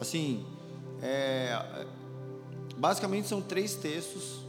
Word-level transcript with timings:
Assim, 0.00 0.42
é, 1.02 1.86
basicamente 2.78 3.28
são 3.28 3.42
três 3.42 3.74
textos 3.74 4.40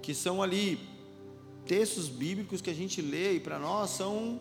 que 0.00 0.14
são 0.14 0.42
ali 0.42 0.80
textos 1.66 2.08
bíblicos 2.08 2.62
que 2.62 2.70
a 2.70 2.74
gente 2.74 3.02
lê 3.02 3.34
e 3.34 3.40
para 3.40 3.58
nós 3.58 3.90
são 3.90 4.40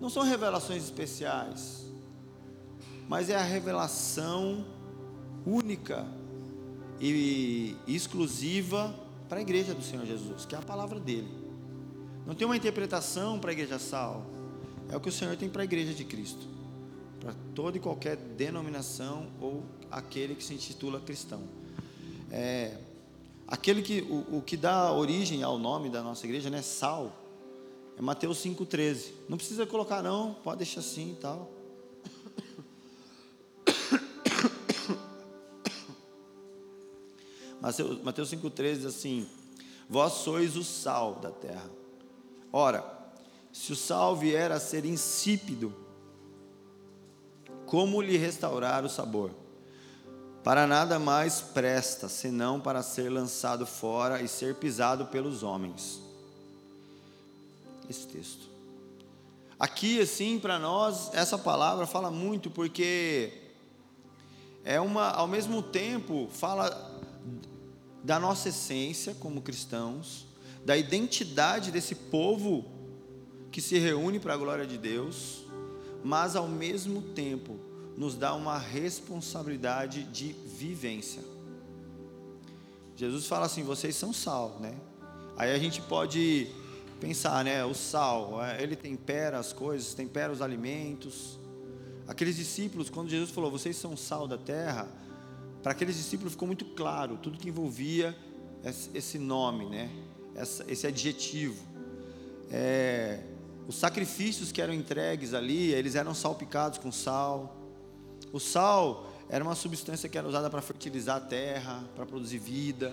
não 0.00 0.08
são 0.08 0.22
revelações 0.22 0.82
especiais, 0.84 1.84
mas 3.08 3.28
é 3.28 3.36
a 3.36 3.42
revelação 3.42 4.64
única 5.44 6.06
e 7.00 7.76
exclusiva 7.86 8.94
para 9.28 9.38
a 9.38 9.42
igreja 9.42 9.74
do 9.74 9.82
Senhor 9.82 10.06
Jesus, 10.06 10.46
que 10.46 10.54
é 10.54 10.58
a 10.58 10.62
palavra 10.62 10.98
dele. 10.98 11.28
Não 12.24 12.34
tem 12.34 12.46
uma 12.46 12.56
interpretação 12.56 13.38
para 13.38 13.50
a 13.50 13.52
igreja 13.52 13.78
sal, 13.78 14.24
é 14.88 14.96
o 14.96 15.00
que 15.00 15.08
o 15.08 15.12
Senhor 15.12 15.36
tem 15.36 15.48
para 15.48 15.62
a 15.62 15.64
igreja 15.64 15.92
de 15.92 16.04
Cristo, 16.04 16.46
para 17.20 17.34
toda 17.54 17.76
e 17.76 17.80
qualquer 17.80 18.16
denominação 18.16 19.26
ou 19.40 19.64
aquele 19.90 20.34
que 20.34 20.44
se 20.44 20.54
intitula 20.54 21.00
cristão. 21.00 21.42
É, 22.30 22.78
aquele 23.46 23.82
que 23.82 24.02
o, 24.02 24.38
o 24.38 24.42
que 24.42 24.56
dá 24.56 24.92
origem 24.92 25.42
ao 25.42 25.58
nome 25.58 25.88
da 25.90 26.02
nossa 26.02 26.24
igreja, 26.26 26.48
né, 26.50 26.62
sal, 26.62 27.12
é 27.96 28.02
Mateus 28.02 28.38
5,13. 28.38 29.12
Não 29.28 29.36
precisa 29.36 29.66
colocar, 29.66 30.02
não, 30.02 30.34
pode 30.34 30.58
deixar 30.58 30.80
assim 30.80 31.12
e 31.12 31.16
tal. 31.16 31.50
Mateus 38.04 38.30
5,13 38.30 38.76
diz 38.76 38.86
assim: 38.86 39.26
Vós 39.88 40.12
sois 40.12 40.56
o 40.56 40.62
sal 40.62 41.16
da 41.16 41.32
terra. 41.32 41.68
Ora, 42.52 42.84
se 43.52 43.72
o 43.72 43.76
sal 43.76 44.14
vier 44.16 44.52
a 44.52 44.60
ser 44.60 44.84
insípido, 44.84 45.74
como 47.68 48.00
lhe 48.00 48.16
restaurar 48.16 48.84
o 48.84 48.88
sabor? 48.88 49.30
Para 50.42 50.66
nada 50.66 50.98
mais 50.98 51.40
presta, 51.40 52.08
senão 52.08 52.58
para 52.58 52.82
ser 52.82 53.10
lançado 53.10 53.66
fora 53.66 54.22
e 54.22 54.28
ser 54.28 54.54
pisado 54.54 55.06
pelos 55.06 55.42
homens. 55.42 56.00
Esse 57.88 58.06
texto. 58.06 58.48
Aqui, 59.58 60.00
assim, 60.00 60.38
para 60.38 60.58
nós, 60.58 61.12
essa 61.12 61.36
palavra 61.36 61.86
fala 61.86 62.10
muito, 62.10 62.50
porque 62.50 63.32
é 64.64 64.80
uma, 64.80 65.10
ao 65.10 65.26
mesmo 65.26 65.62
tempo, 65.62 66.28
fala 66.30 66.70
da 68.02 68.18
nossa 68.18 68.48
essência 68.48 69.14
como 69.20 69.42
cristãos, 69.42 70.26
da 70.64 70.76
identidade 70.76 71.70
desse 71.70 71.94
povo 71.94 72.64
que 73.50 73.60
se 73.60 73.78
reúne 73.78 74.18
para 74.20 74.34
a 74.34 74.36
glória 74.36 74.66
de 74.66 74.78
Deus, 74.78 75.47
mas 76.04 76.36
ao 76.36 76.48
mesmo 76.48 77.02
tempo 77.02 77.58
nos 77.96 78.14
dá 78.14 78.34
uma 78.34 78.58
responsabilidade 78.58 80.04
de 80.04 80.32
vivência. 80.32 81.22
Jesus 82.96 83.26
fala 83.26 83.46
assim: 83.46 83.62
vocês 83.62 83.96
são 83.96 84.12
sal, 84.12 84.58
né? 84.60 84.74
Aí 85.36 85.52
a 85.52 85.58
gente 85.58 85.80
pode 85.82 86.48
pensar, 87.00 87.44
né? 87.44 87.64
O 87.64 87.74
sal, 87.74 88.44
é, 88.44 88.62
ele 88.62 88.76
tempera 88.76 89.38
as 89.38 89.52
coisas, 89.52 89.94
tempera 89.94 90.32
os 90.32 90.42
alimentos. 90.42 91.38
Aqueles 92.06 92.36
discípulos, 92.36 92.88
quando 92.88 93.08
Jesus 93.08 93.30
falou, 93.30 93.50
vocês 93.50 93.76
são 93.76 93.96
sal 93.96 94.26
da 94.26 94.38
terra, 94.38 94.88
para 95.62 95.72
aqueles 95.72 95.96
discípulos 95.96 96.32
ficou 96.32 96.46
muito 96.46 96.64
claro 96.64 97.18
tudo 97.18 97.38
que 97.38 97.48
envolvia 97.48 98.16
esse 98.94 99.18
nome, 99.18 99.66
né? 99.66 99.90
esse 100.68 100.86
adjetivo. 100.86 101.62
É, 102.50 103.22
os 103.68 103.76
sacrifícios 103.76 104.50
que 104.50 104.62
eram 104.62 104.72
entregues 104.72 105.34
ali, 105.34 105.74
eles 105.74 105.94
eram 105.94 106.14
salpicados 106.14 106.78
com 106.78 106.90
sal. 106.90 107.54
O 108.32 108.40
sal 108.40 109.12
era 109.28 109.44
uma 109.44 109.54
substância 109.54 110.08
que 110.08 110.16
era 110.16 110.26
usada 110.26 110.48
para 110.48 110.62
fertilizar 110.62 111.18
a 111.18 111.20
terra, 111.20 111.84
para 111.94 112.06
produzir 112.06 112.38
vida. 112.38 112.90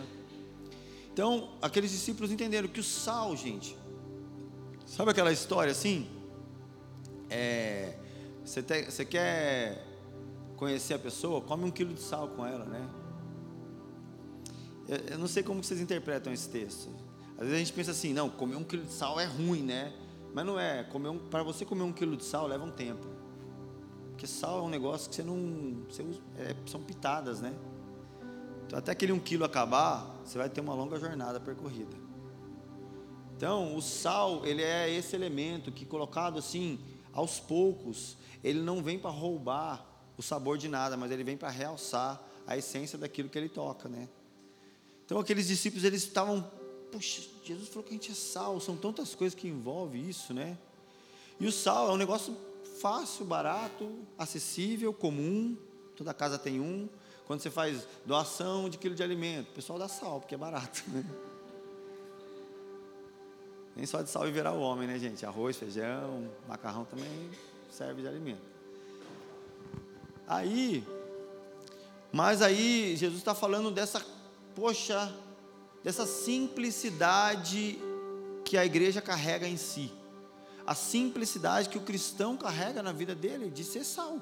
Então, 1.14 1.50
aqueles 1.62 1.92
discípulos 1.92 2.30
entenderam 2.30 2.68
que 2.68 2.82
o 2.82 2.84
sal, 2.84 3.38
gente, 3.38 3.78
sabe 4.86 5.12
aquela 5.12 5.32
história 5.32 5.72
assim? 5.72 6.10
É, 7.30 7.96
você, 8.44 8.62
te, 8.62 8.84
você 8.84 9.06
quer 9.06 9.82
conhecer 10.58 10.96
a 10.96 11.00
pessoa, 11.00 11.40
come 11.40 11.64
um 11.64 11.72
quilo 11.72 11.94
de 11.94 12.02
sal 12.02 12.28
com 12.28 12.46
ela, 12.46 12.66
né? 12.66 12.86
Eu, 14.90 14.98
eu 15.12 15.18
não 15.18 15.28
sei 15.28 15.42
como 15.42 15.64
vocês 15.64 15.80
interpretam 15.80 16.34
esse 16.34 16.50
texto. 16.50 16.90
Às 17.38 17.44
vezes 17.44 17.54
a 17.54 17.60
gente 17.60 17.72
pensa 17.72 17.92
assim, 17.92 18.12
não, 18.12 18.30
comer 18.30 18.58
um 18.58 18.64
quilo 18.66 18.84
de 18.84 18.92
sal 18.92 19.18
é 19.18 19.26
ruim, 19.26 19.64
né? 19.64 19.94
Mas 20.36 20.46
não 20.46 20.60
é. 20.60 20.84
Comer 20.84 21.08
um, 21.08 21.18
para 21.18 21.42
você 21.44 21.64
comer 21.64 21.84
um 21.84 21.94
quilo 21.94 22.18
de 22.18 22.26
sal 22.26 22.46
leva 22.46 22.66
um 22.66 22.72
tempo. 22.72 23.08
Porque 24.10 24.28
sal 24.28 24.60
é 24.60 24.62
um 24.64 24.70
negócio 24.70 25.10
que 25.10 25.16
você 25.16 25.24
não. 25.24 25.86
Você, 25.90 26.04
é, 26.38 26.54
são 26.66 26.84
pitadas, 26.84 27.40
né? 27.40 27.56
Então, 28.68 28.78
até 28.78 28.92
aquele 28.92 29.14
um 29.14 29.20
quilo 29.20 29.46
acabar, 29.46 30.20
você 30.26 30.38
vai 30.38 30.50
ter 30.50 30.60
uma 30.60 30.74
longa 30.74 31.00
jornada 31.00 31.40
percorrida. 31.40 31.96
Então, 33.38 33.78
o 33.78 33.82
sal, 33.82 34.46
ele 34.46 34.62
é 34.62 34.90
esse 34.90 35.16
elemento 35.16 35.72
que, 35.72 35.86
colocado 35.86 36.38
assim, 36.38 36.80
aos 37.14 37.40
poucos, 37.40 38.18
ele 38.44 38.60
não 38.60 38.84
vem 38.84 39.00
para 39.00 39.12
roubar 39.12 39.86
o 40.18 40.22
sabor 40.22 40.58
de 40.58 40.68
nada, 40.68 40.98
mas 40.98 41.12
ele 41.12 41.24
vem 41.24 41.38
para 41.38 41.50
realçar 41.50 42.22
a 42.46 42.58
essência 42.58 42.98
daquilo 42.98 43.30
que 43.30 43.38
ele 43.38 43.50
toca, 43.50 43.88
né? 43.88 44.10
Então 45.06 45.18
aqueles 45.18 45.48
discípulos 45.48 45.86
eles 45.86 46.04
estavam, 46.04 46.50
Jesus 47.00 47.70
falou 47.70 47.84
que 47.84 47.90
a 47.90 47.94
gente 47.94 48.12
é 48.12 48.16
sal, 48.16 48.60
são 48.60 48.76
tantas 48.76 49.16
coisas 49.16 49.38
que 49.38 49.48
envolve 49.48 49.98
isso, 49.98 50.34
né? 50.34 50.58
E 51.40 51.48
o 51.48 51.52
sal 51.52 51.90
é 51.90 51.92
um 51.92 51.98
negócio 51.98 52.36
fácil, 52.80 53.26
barato, 53.26 53.90
acessível, 54.18 54.94
comum, 54.94 55.58
toda 55.96 56.14
casa 56.14 56.38
tem 56.38 56.60
um. 56.60 56.88
Quando 57.26 57.42
você 57.42 57.50
faz 57.50 57.88
doação 58.06 58.70
de 58.70 58.78
quilo 58.78 58.94
de 58.94 59.02
alimento, 59.02 59.50
o 59.50 59.54
pessoal 59.54 59.80
dá 59.80 59.88
sal, 59.88 60.20
porque 60.20 60.36
é 60.36 60.38
barato, 60.38 60.84
né? 60.90 61.04
Nem 63.76 63.86
só 63.86 64.02
de 64.02 64.10
sal 64.10 64.24
viverá 64.24 64.54
o 64.54 64.60
homem, 64.62 64.88
né, 64.88 64.98
gente? 64.98 65.26
Arroz, 65.26 65.58
feijão, 65.58 66.32
macarrão 66.48 66.86
também 66.86 67.30
serve 67.70 68.02
de 68.02 68.08
alimento. 68.08 68.42
Aí, 70.28 70.84
mas 72.12 72.42
aí 72.42 72.96
Jesus 72.96 73.20
está 73.20 73.36
falando 73.36 73.70
dessa, 73.70 74.04
poxa, 74.56 75.14
dessa 75.86 76.08
simplicidade 76.08 77.80
que 78.44 78.58
a 78.58 78.66
igreja 78.66 79.04
carrega 79.04 79.48
em 79.48 79.56
si, 79.56 79.92
a 80.66 80.74
simplicidade 80.74 81.70
que 81.70 81.78
o 81.78 81.82
cristão 81.82 82.36
carrega 82.36 82.82
na 82.82 82.92
vida 82.92 83.14
dele 83.14 83.52
de 83.52 83.64
ser 83.64 83.84
sal. 83.84 84.20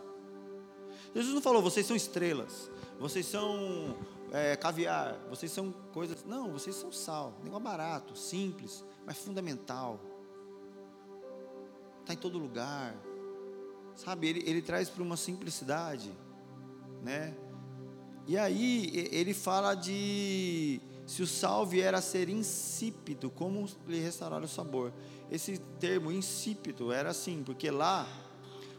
Jesus 1.16 1.34
não 1.34 1.42
falou, 1.42 1.62
vocês 1.62 1.86
são 1.86 1.96
estrelas, 1.96 2.70
vocês 3.00 3.26
são 3.26 3.96
é, 4.30 4.58
caviar, 4.58 5.18
vocês 5.30 5.52
são 5.54 5.72
coisas. 5.94 6.26
Não, 6.26 6.52
vocês 6.52 6.76
são 6.76 6.92
sal, 6.92 7.34
negócio 7.42 7.64
barato, 7.64 8.18
simples, 8.18 8.84
mas 9.06 9.18
fundamental. 9.18 10.02
Está 12.02 12.14
em 12.14 12.18
todo 12.18 12.38
lugar, 12.38 12.94
Sabe, 13.96 14.28
ele, 14.28 14.44
ele 14.46 14.62
traz 14.62 14.90
para 14.90 15.04
uma 15.04 15.16
simplicidade, 15.16 16.12
né? 17.04 17.34
E 18.26 18.38
aí 18.38 18.90
ele 19.12 19.34
fala 19.34 19.76
de 19.76 20.82
se 21.06 21.22
o 21.22 21.28
sal 21.28 21.66
vier 21.66 21.94
a 21.94 22.02
ser 22.02 22.30
insípido, 22.30 23.30
como 23.30 23.68
lhe 23.88 24.00
restaurar 24.00 24.42
o 24.42 24.48
sabor. 24.48 24.94
Esse 25.32 25.58
termo 25.80 26.12
insípido 26.12 26.92
era 26.92 27.10
assim, 27.10 27.44
porque 27.44 27.70
lá, 27.70 28.08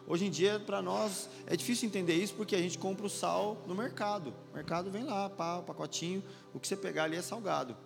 hoje 0.07 0.27
em 0.27 0.31
dia, 0.31 0.59
para 0.59 0.81
nós 0.81 1.29
é 1.47 1.57
difícil 1.57 1.89
entender 1.89 2.15
isso, 2.15 2.35
porque 2.35 2.57
a 2.57 2.61
gente 2.61 2.79
compra 2.79 3.07
o 3.07 3.11
sal 3.11 3.63
no 3.67 3.75
mercado. 3.75 4.33
O 4.53 4.55
mercado 4.55 4.91
vem 4.91 5.05
lá, 5.05 5.29
pá, 5.29 5.61
pacotinho, 5.63 6.23
o 6.53 6.61
que 6.61 6.67
você 6.67 6.77
pegar 6.77 7.05
ali 7.05 7.17
é 7.17 7.23
salgado. 7.23 7.77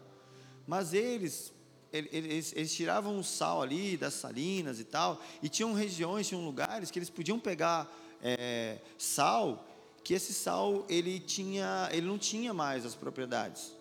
Mas 0.67 0.93
eles, 0.93 1.53
eles, 1.93 2.53
eles, 2.55 2.75
tiravam 2.75 3.19
o 3.19 3.25
sal 3.25 3.63
ali 3.63 3.97
das 3.97 4.15
salinas 4.15 4.79
e 4.79 4.85
tal, 4.85 5.21
e 5.43 5.49
tinham 5.49 5.73
regiões, 5.73 6.29
tinham 6.29 6.45
lugares 6.45 6.91
que 6.91 6.99
eles 6.99 7.11
podiam 7.11 7.41
pegar 7.41 7.91
é, 8.23 8.79
sal, 8.99 9.67
que 10.05 10.15
esse 10.15 10.33
sal 10.33 10.85
ele 10.89 11.19
tinha, 11.19 11.89
ele 11.91 12.07
não 12.07 12.19
tinha 12.19 12.53
mais 12.53 12.85
as 12.85 12.95
propriedades. 12.95 13.78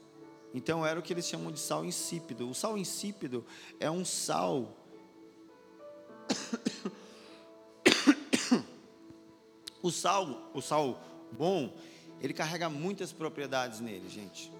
Então 0.54 0.86
era 0.86 1.00
o 1.00 1.04
que 1.04 1.14
eles 1.14 1.28
chamam 1.28 1.52
de 1.52 1.60
sal 1.60 1.86
insípido. 1.86 2.50
O 2.50 2.56
sal 2.56 2.78
insípido 2.78 3.46
é 3.80 3.92
um 3.92 4.06
sal 4.06 4.76
o 9.82 9.90
sal, 9.92 10.52
o 10.54 10.62
sal 10.62 11.02
bom, 11.32 11.74
ele 12.22 12.34
carrega 12.34 12.70
muitas 12.70 13.14
propriedades 13.14 13.80
nele, 13.80 14.10
gente. 14.10 14.52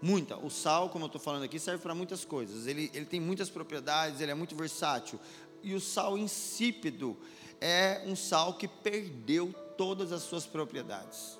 Muita. 0.00 0.36
O 0.36 0.50
sal, 0.50 0.88
como 0.88 1.04
eu 1.04 1.06
estou 1.06 1.20
falando 1.20 1.44
aqui, 1.44 1.60
serve 1.60 1.82
para 1.82 1.94
muitas 1.94 2.24
coisas. 2.24 2.66
Ele, 2.66 2.90
ele 2.92 3.06
tem 3.06 3.20
muitas 3.20 3.48
propriedades, 3.48 4.20
ele 4.20 4.32
é 4.32 4.34
muito 4.34 4.56
versátil. 4.56 5.20
E 5.62 5.74
o 5.74 5.80
sal 5.80 6.18
insípido 6.18 7.16
é 7.60 8.02
um 8.04 8.16
sal 8.16 8.54
que 8.54 8.66
perdeu 8.66 9.54
todas 9.76 10.10
as 10.10 10.22
suas 10.22 10.44
propriedades. 10.44 11.38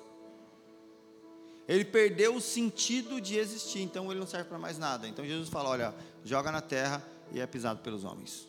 Ele 1.67 1.85
perdeu 1.85 2.35
o 2.35 2.41
sentido 2.41 3.21
de 3.21 3.37
existir, 3.37 3.81
então 3.81 4.11
ele 4.11 4.19
não 4.19 4.27
serve 4.27 4.49
para 4.49 4.57
mais 4.57 4.77
nada. 4.77 5.07
Então 5.07 5.25
Jesus 5.25 5.49
fala: 5.49 5.69
olha, 5.69 5.95
joga 6.23 6.51
na 6.51 6.61
terra 6.61 7.03
e 7.31 7.39
é 7.39 7.47
pisado 7.47 7.79
pelos 7.81 8.03
homens. 8.03 8.47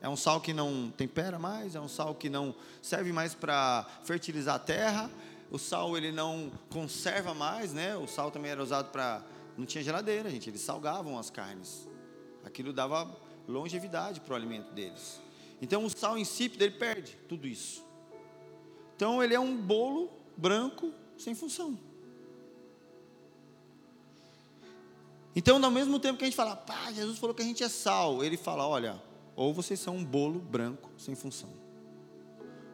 É 0.00 0.08
um 0.08 0.16
sal 0.16 0.40
que 0.40 0.52
não 0.52 0.90
tempera 0.96 1.38
mais, 1.38 1.74
é 1.74 1.80
um 1.80 1.88
sal 1.88 2.14
que 2.14 2.30
não 2.30 2.54
serve 2.80 3.12
mais 3.12 3.34
para 3.34 3.86
fertilizar 4.04 4.54
a 4.54 4.58
terra. 4.58 5.10
O 5.50 5.58
sal 5.58 5.96
ele 5.96 6.12
não 6.12 6.50
conserva 6.70 7.34
mais, 7.34 7.72
né? 7.72 7.96
O 7.96 8.06
sal 8.06 8.30
também 8.30 8.52
era 8.52 8.62
usado 8.62 8.90
para 8.90 9.22
não 9.58 9.66
tinha 9.66 9.84
geladeira, 9.84 10.30
gente, 10.30 10.48
eles 10.48 10.62
salgavam 10.62 11.18
as 11.18 11.28
carnes. 11.28 11.86
Aquilo 12.44 12.72
dava 12.72 13.14
longevidade 13.46 14.20
para 14.20 14.32
o 14.32 14.36
alimento 14.36 14.72
deles. 14.72 15.20
Então 15.60 15.84
o 15.84 15.90
sal 15.90 16.16
insípido 16.16 16.64
ele 16.64 16.76
perde 16.76 17.18
tudo 17.28 17.46
isso. 17.46 17.84
Então 18.96 19.22
ele 19.22 19.34
é 19.34 19.40
um 19.40 19.54
bolo 19.54 20.10
branco 20.36 20.92
sem 21.18 21.34
função. 21.34 21.78
Então, 25.34 25.62
ao 25.64 25.70
mesmo 25.70 25.98
tempo 26.00 26.18
que 26.18 26.24
a 26.24 26.26
gente 26.26 26.36
fala, 26.36 26.56
pá, 26.56 26.90
Jesus 26.92 27.18
falou 27.18 27.34
que 27.34 27.42
a 27.42 27.44
gente 27.44 27.62
é 27.62 27.68
sal, 27.68 28.24
ele 28.24 28.36
fala, 28.36 28.66
olha, 28.66 29.00
ou 29.36 29.54
vocês 29.54 29.78
são 29.78 29.96
um 29.96 30.04
bolo 30.04 30.40
branco 30.40 30.90
sem 30.98 31.14
função. 31.14 31.50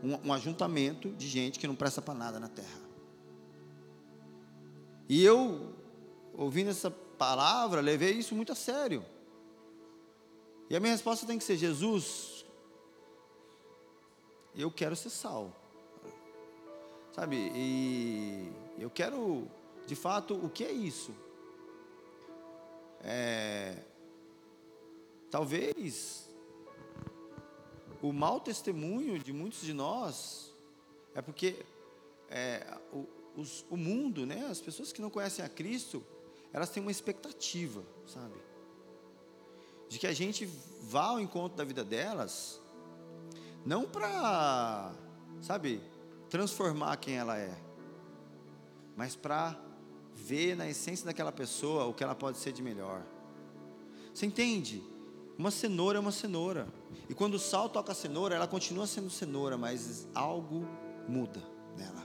Um, 0.02 0.28
um 0.28 0.32
ajuntamento 0.32 1.10
de 1.10 1.28
gente 1.28 1.58
que 1.58 1.66
não 1.66 1.74
presta 1.74 2.00
para 2.00 2.14
nada 2.14 2.40
na 2.40 2.48
terra. 2.48 2.80
E 5.08 5.22
eu, 5.24 5.74
ouvindo 6.34 6.70
essa 6.70 6.90
palavra, 6.90 7.80
levei 7.80 8.12
isso 8.12 8.34
muito 8.34 8.52
a 8.52 8.54
sério. 8.54 9.04
E 10.68 10.76
a 10.76 10.80
minha 10.80 10.92
resposta 10.92 11.26
tem 11.26 11.38
que 11.38 11.44
ser: 11.44 11.56
Jesus, 11.56 12.44
eu 14.54 14.70
quero 14.70 14.96
ser 14.96 15.10
sal. 15.10 15.54
Sabe? 17.12 17.50
E 17.54 18.52
eu 18.78 18.90
quero, 18.90 19.48
de 19.86 19.94
fato, 19.94 20.34
o 20.34 20.50
que 20.50 20.64
é 20.64 20.72
isso? 20.72 21.12
É, 23.02 23.82
talvez 25.30 26.28
o 28.02 28.12
mau 28.12 28.40
testemunho 28.40 29.18
de 29.18 29.32
muitos 29.32 29.60
de 29.60 29.72
nós 29.72 30.54
é 31.14 31.22
porque 31.22 31.64
é, 32.28 32.78
o, 32.92 33.06
os, 33.36 33.64
o 33.70 33.76
mundo, 33.76 34.26
né, 34.26 34.46
as 34.50 34.60
pessoas 34.60 34.92
que 34.92 35.00
não 35.00 35.10
conhecem 35.10 35.44
a 35.44 35.48
Cristo, 35.48 36.04
elas 36.52 36.70
têm 36.70 36.82
uma 36.82 36.90
expectativa, 36.90 37.82
sabe? 38.06 38.34
De 39.88 39.98
que 39.98 40.06
a 40.06 40.12
gente 40.12 40.46
vá 40.82 41.06
ao 41.06 41.20
encontro 41.20 41.56
da 41.56 41.64
vida 41.64 41.84
delas, 41.84 42.60
não 43.64 43.84
para, 43.84 44.92
sabe, 45.40 45.80
transformar 46.28 46.96
quem 46.96 47.16
ela 47.16 47.38
é, 47.38 47.56
mas 48.96 49.14
para 49.14 49.60
ver 50.16 50.56
na 50.56 50.68
essência 50.68 51.04
daquela 51.04 51.30
pessoa 51.30 51.84
o 51.84 51.92
que 51.92 52.02
ela 52.02 52.14
pode 52.14 52.38
ser 52.38 52.52
de 52.52 52.62
melhor. 52.62 53.02
Você 54.12 54.24
entende? 54.24 54.82
Uma 55.38 55.50
cenoura 55.50 55.98
é 55.98 56.00
uma 56.00 56.10
cenoura. 56.10 56.66
E 57.08 57.14
quando 57.14 57.34
o 57.34 57.38
sal 57.38 57.68
toca 57.68 57.92
a 57.92 57.94
cenoura, 57.94 58.34
ela 58.34 58.48
continua 58.48 58.86
sendo 58.86 59.10
cenoura, 59.10 59.58
mas 59.58 60.08
algo 60.14 60.66
muda 61.06 61.42
nela. 61.76 62.04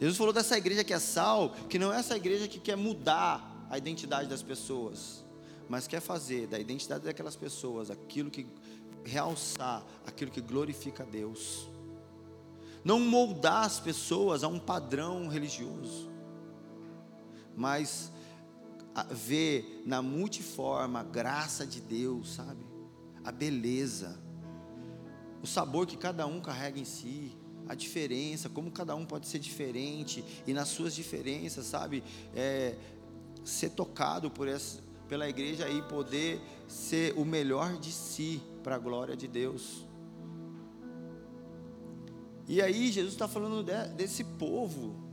Jesus 0.00 0.18
falou 0.18 0.32
dessa 0.32 0.58
igreja 0.58 0.82
que 0.82 0.92
é 0.92 0.98
sal, 0.98 1.50
que 1.68 1.78
não 1.78 1.92
é 1.92 1.98
essa 1.98 2.16
igreja 2.16 2.48
que 2.48 2.58
quer 2.58 2.76
mudar 2.76 3.66
a 3.70 3.78
identidade 3.78 4.28
das 4.28 4.42
pessoas, 4.42 5.24
mas 5.68 5.86
quer 5.86 6.00
fazer 6.00 6.48
da 6.48 6.58
identidade 6.58 7.04
daquelas 7.04 7.36
pessoas 7.36 7.90
aquilo 7.90 8.30
que 8.30 8.46
realçar, 9.04 9.84
aquilo 10.06 10.30
que 10.30 10.40
glorifica 10.40 11.04
a 11.04 11.06
Deus. 11.06 11.68
Não 12.84 12.98
moldar 12.98 13.64
as 13.64 13.78
pessoas 13.78 14.42
a 14.42 14.48
um 14.48 14.58
padrão 14.58 15.28
religioso 15.28 16.17
mas 17.56 18.12
ver 19.10 19.82
na 19.86 20.02
multiforma 20.02 21.00
a 21.00 21.04
graça 21.04 21.66
de 21.66 21.80
Deus, 21.80 22.34
sabe? 22.34 22.64
A 23.24 23.30
beleza, 23.30 24.18
o 25.42 25.46
sabor 25.46 25.86
que 25.86 25.96
cada 25.96 26.26
um 26.26 26.40
carrega 26.40 26.78
em 26.78 26.84
si, 26.84 27.36
a 27.68 27.74
diferença, 27.74 28.48
como 28.48 28.70
cada 28.70 28.94
um 28.94 29.04
pode 29.04 29.28
ser 29.28 29.38
diferente 29.38 30.24
e 30.46 30.52
nas 30.52 30.68
suas 30.68 30.94
diferenças, 30.94 31.66
sabe? 31.66 32.02
É, 32.34 32.76
ser 33.44 33.70
tocado 33.70 34.30
por 34.30 34.48
essa, 34.48 34.82
pela 35.08 35.28
igreja 35.28 35.68
e 35.68 35.82
poder 35.82 36.40
ser 36.66 37.12
o 37.16 37.24
melhor 37.24 37.78
de 37.78 37.92
si 37.92 38.42
para 38.62 38.76
a 38.76 38.78
glória 38.78 39.16
de 39.16 39.28
Deus. 39.28 39.86
E 42.46 42.62
aí 42.62 42.90
Jesus 42.90 43.12
está 43.12 43.28
falando 43.28 43.62
de, 43.62 43.88
desse 43.94 44.24
povo 44.24 45.07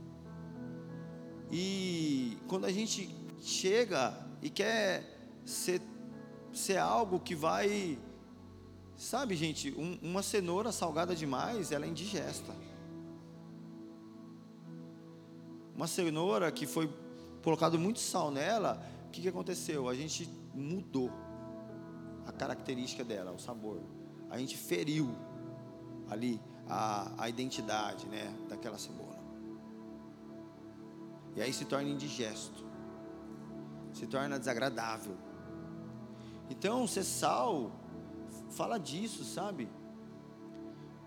e 1.50 2.38
quando 2.48 2.64
a 2.64 2.72
gente 2.72 3.14
chega 3.40 4.14
e 4.42 4.50
quer 4.50 5.04
ser, 5.44 5.80
ser 6.52 6.78
algo 6.78 7.20
que 7.20 7.34
vai. 7.34 7.98
Sabe, 8.96 9.36
gente, 9.36 9.72
um, 9.76 9.98
uma 10.02 10.22
cenoura 10.22 10.72
salgada 10.72 11.14
demais, 11.14 11.70
ela 11.70 11.84
é 11.84 11.88
indigesta. 11.88 12.52
Uma 15.74 15.86
cenoura 15.86 16.50
que 16.50 16.66
foi 16.66 16.90
colocado 17.42 17.78
muito 17.78 18.00
sal 18.00 18.30
nela, 18.30 18.82
o 19.06 19.10
que, 19.10 19.20
que 19.20 19.28
aconteceu? 19.28 19.88
A 19.88 19.94
gente 19.94 20.28
mudou 20.54 21.12
a 22.26 22.32
característica 22.32 23.04
dela, 23.04 23.30
o 23.30 23.38
sabor. 23.38 23.80
A 24.30 24.38
gente 24.38 24.56
feriu 24.56 25.14
ali 26.08 26.40
a, 26.68 27.12
a 27.18 27.28
identidade 27.28 28.06
né, 28.06 28.34
daquela 28.48 28.78
cebola. 28.78 29.15
E 31.36 31.42
aí 31.42 31.52
se 31.52 31.66
torna 31.66 31.90
indigesto, 31.90 32.64
se 33.92 34.06
torna 34.06 34.38
desagradável. 34.38 35.14
Então, 36.48 36.86
ser 36.86 37.04
sal 37.04 37.70
fala 38.50 38.78
disso, 38.78 39.22
sabe? 39.22 39.68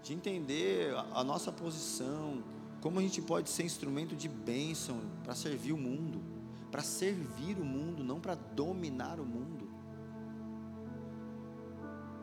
De 0.03 0.13
entender 0.13 0.93
a, 1.13 1.23
nossa 1.23 1.51
posição, 1.51 2.43
como 2.79 2.99
a 2.99 3.01
gente 3.01 3.21
pode 3.21 3.49
ser 3.49 3.63
instrumento 3.63 4.15
de 4.15 4.29
bênção 4.29 5.01
para 5.23 5.33
servir 5.33 5.73
o 5.73 5.77
mundo, 5.77 6.21
para 6.69 6.83
servir 6.83 7.57
o 7.57 7.65
mundo, 7.65 8.03
não 8.03 8.19
para 8.19 8.35
dominar 8.35 9.19
o 9.19 9.25
mundo. 9.25 9.67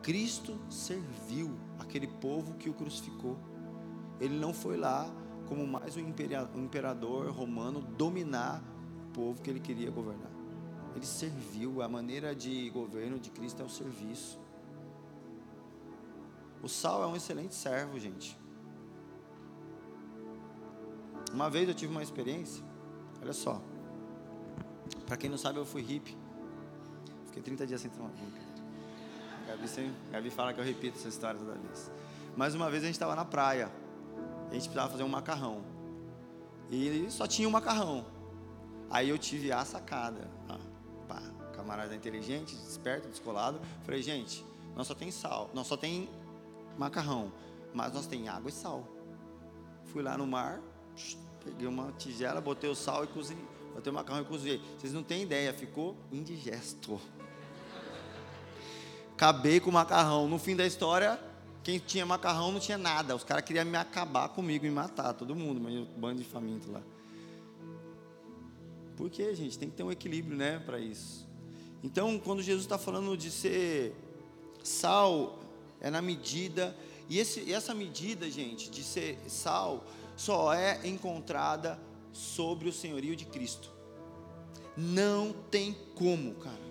Cristo 0.01 0.57
serviu 0.69 1.57
aquele 1.77 2.07
povo 2.07 2.53
que 2.53 2.69
o 2.69 2.73
crucificou. 2.73 3.37
Ele 4.21 4.39
não 4.39 4.53
foi 4.53 4.77
lá 4.77 5.11
como 5.47 5.65
mais 5.65 5.95
um 5.95 6.01
imperador 6.55 7.31
romano 7.31 7.81
dominar 7.81 8.61
o 9.07 9.13
povo 9.13 9.41
que 9.41 9.49
ele 9.49 9.59
queria 9.59 9.89
governar. 9.89 10.31
Ele 10.95 11.05
serviu, 11.05 11.81
a 11.81 11.87
maneira 11.87 12.35
de 12.35 12.69
governo 12.69 13.19
de 13.19 13.29
Cristo 13.29 13.61
é 13.61 13.65
o 13.65 13.69
serviço. 13.69 14.39
O 16.61 16.67
sal 16.67 17.03
é 17.03 17.07
um 17.07 17.15
excelente 17.15 17.55
servo, 17.55 17.99
gente. 17.99 18.37
Uma 21.33 21.49
vez 21.49 21.67
eu 21.67 21.75
tive 21.75 21.91
uma 21.91 22.03
experiência, 22.03 22.63
olha 23.21 23.33
só. 23.33 23.61
Para 25.05 25.17
quem 25.17 25.29
não 25.29 25.37
sabe, 25.37 25.59
eu 25.59 25.65
fui 25.65 25.81
hippie. 25.81 26.17
Fiquei 27.27 27.41
30 27.43 27.67
dias 27.67 27.81
sem 27.81 27.91
tomar 27.91 28.09
banho. 28.09 28.47
Gabi, 29.47 29.93
Gabi 30.11 30.29
fala 30.29 30.53
que 30.53 30.59
eu 30.59 30.65
repito 30.65 30.97
essa 30.97 31.07
história 31.07 31.39
toda 31.39 31.53
vez. 31.53 31.91
Mas 32.35 32.53
uma 32.53 32.69
vez 32.69 32.83
a 32.83 32.87
gente 32.87 32.95
estava 32.95 33.15
na 33.15 33.23
praia 33.23 33.71
a 34.49 34.53
gente 34.53 34.63
precisava 34.63 34.89
fazer 34.89 35.03
um 35.03 35.09
macarrão. 35.09 35.63
E 36.69 37.07
só 37.09 37.27
tinha 37.27 37.47
um 37.47 37.51
macarrão. 37.51 38.05
Aí 38.89 39.09
eu 39.09 39.17
tive 39.17 39.51
a 39.51 39.63
sacada. 39.65 40.29
Ah, 40.47 40.59
pá, 41.07 41.21
camarada 41.53 41.95
inteligente, 41.95 42.55
esperto, 42.55 43.09
descolado. 43.09 43.59
Falei, 43.83 44.01
gente, 44.01 44.43
nós 44.75 44.87
só 44.87 44.93
tem 44.93 45.11
sal, 45.11 45.49
nós 45.53 45.67
só 45.67 45.75
tem 45.75 46.09
macarrão, 46.77 47.31
mas 47.73 47.93
nós 47.93 48.07
tem 48.07 48.29
água 48.29 48.49
e 48.49 48.53
sal. 48.53 48.87
Fui 49.85 50.03
lá 50.03 50.17
no 50.17 50.27
mar, 50.27 50.61
peguei 51.43 51.67
uma 51.67 51.91
tigela, 51.93 52.39
botei 52.39 52.69
o 52.69 52.75
sal 52.75 53.03
e 53.03 53.07
cozinhei. 53.07 53.45
Botei 53.73 53.91
o 53.91 53.95
macarrão 53.95 54.21
e 54.21 54.25
cozinhei. 54.25 54.61
Vocês 54.77 54.93
não 54.93 55.03
têm 55.03 55.23
ideia, 55.23 55.53
ficou 55.53 55.95
indigesto. 56.11 56.99
Acabei 59.13 59.59
com 59.59 59.69
o 59.69 59.73
macarrão. 59.73 60.27
No 60.27 60.37
fim 60.37 60.55
da 60.55 60.65
história, 60.65 61.19
quem 61.67 61.79
tinha 61.79 62.05
macarrão 62.05 62.53
não 62.53 62.61
tinha 62.61 62.77
nada. 62.77 63.13
Os 63.13 63.25
caras 63.25 63.43
queriam 63.43 63.65
me 63.65 63.75
acabar 63.75 64.29
comigo, 64.29 64.63
me 64.63 64.71
matar, 64.71 65.11
todo 65.11 65.35
mundo, 65.35 65.59
mas 65.59 65.85
bando 65.97 66.21
de 66.21 66.23
faminto 66.23 66.71
lá. 66.71 66.81
Por 68.95 69.09
quê, 69.09 69.35
gente? 69.35 69.59
Tem 69.59 69.69
que 69.69 69.75
ter 69.75 69.83
um 69.83 69.91
equilíbrio, 69.91 70.37
né, 70.37 70.59
para 70.65 70.79
isso. 70.79 71.27
Então, 71.83 72.17
quando 72.19 72.41
Jesus 72.41 72.63
está 72.63 72.77
falando 72.77 73.17
de 73.17 73.29
ser 73.29 73.93
sal, 74.63 75.39
é 75.81 75.89
na 75.89 76.01
medida. 76.01 76.73
E, 77.09 77.19
esse, 77.19 77.41
e 77.41 77.51
essa 77.51 77.73
medida, 77.73 78.31
gente, 78.31 78.69
de 78.69 78.81
ser 78.81 79.19
sal, 79.27 79.83
só 80.15 80.53
é 80.53 80.79
encontrada 80.87 81.77
sobre 82.13 82.69
o 82.69 82.71
senhorio 82.71 83.13
de 83.13 83.25
Cristo. 83.25 83.69
Não 84.77 85.35
tem 85.51 85.75
como, 85.95 86.33
cara. 86.35 86.67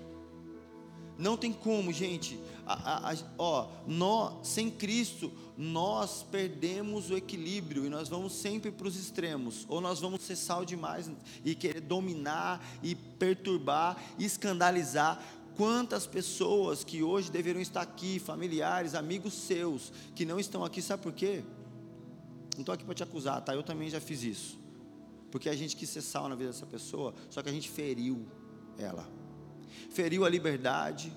Não 1.19 1.37
tem 1.37 1.53
como, 1.53 1.93
gente 1.93 2.41
a, 2.67 3.13
a, 3.13 3.17
ó, 3.39 3.69
nós, 3.87 4.49
sem 4.49 4.71
Cristo, 4.71 5.33
nós 5.57 6.25
perdemos 6.25 7.11
o 7.11 7.17
equilíbrio 7.17 7.87
e 7.87 7.89
nós 7.89 8.09
vamos 8.09 8.33
sempre 8.33 8.71
para 8.71 8.89
os 8.89 8.97
extremos. 8.97 9.65
Ou 9.69 9.81
nós 9.81 10.01
vamos 10.01 10.23
ser 10.23 10.37
sal 10.37 10.65
demais 10.65 11.11
e 11.45 11.55
querer 11.55 11.81
dominar 11.81 12.65
e 12.83 12.95
perturbar, 12.95 13.97
escandalizar 14.19 15.23
quantas 15.57 16.07
pessoas 16.07 16.85
que 16.85 17.03
hoje 17.03 17.31
deveriam 17.31 17.63
estar 17.63 17.81
aqui, 17.81 18.19
familiares, 18.19 18.95
amigos 18.95 19.33
seus, 19.33 19.93
que 20.15 20.25
não 20.25 20.39
estão 20.39 20.65
aqui, 20.65 20.83
sabe 20.83 21.03
por 21.03 21.13
quê? 21.13 21.43
Não 22.55 22.61
estou 22.61 22.75
aqui 22.75 22.85
para 22.85 22.95
te 22.95 23.03
acusar, 23.03 23.41
tá? 23.43 23.55
Eu 23.55 23.63
também 23.63 23.89
já 23.89 24.01
fiz 24.01 24.23
isso. 24.23 24.59
Porque 25.31 25.49
a 25.49 25.57
gente 25.57 25.77
quis 25.77 25.89
ser 25.89 26.03
sal 26.03 26.29
na 26.29 26.35
vida 26.35 26.51
dessa 26.51 26.67
pessoa, 26.67 27.15
só 27.31 27.43
que 27.43 27.49
a 27.49 27.53
gente 27.53 27.69
feriu 27.69 28.27
ela. 28.79 29.09
Feriu 29.91 30.25
a 30.25 30.29
liberdade. 30.29 31.13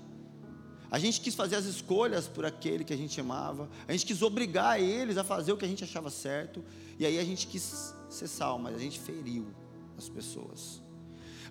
A 0.92 0.98
gente 0.98 1.22
quis 1.22 1.36
fazer 1.36 1.56
as 1.56 1.66
escolhas 1.66 2.28
por 2.28 2.46
aquele 2.46 2.84
que 2.84 2.94
a 2.94 2.98
gente 2.98 3.20
amava. 3.20 3.70
A 3.88 3.92
gente 3.92 4.06
quis 4.06 4.22
obrigar 4.22 4.82
eles 4.82 5.18
a 5.18 5.24
fazer 5.24 5.52
o 5.52 5.58
que 5.58 5.66
a 5.66 5.68
gente 5.68 5.84
achava 5.84 6.10
certo. 6.10 6.64
E 6.98 7.06
aí 7.06 7.20
a 7.20 7.24
gente 7.24 7.48
quis 7.48 7.94
ser 8.10 8.28
sal, 8.28 8.58
mas 8.58 8.76
a 8.76 8.80
gente 8.80 9.00
feriu 9.00 9.48
as 9.98 10.10
pessoas. 10.10 10.82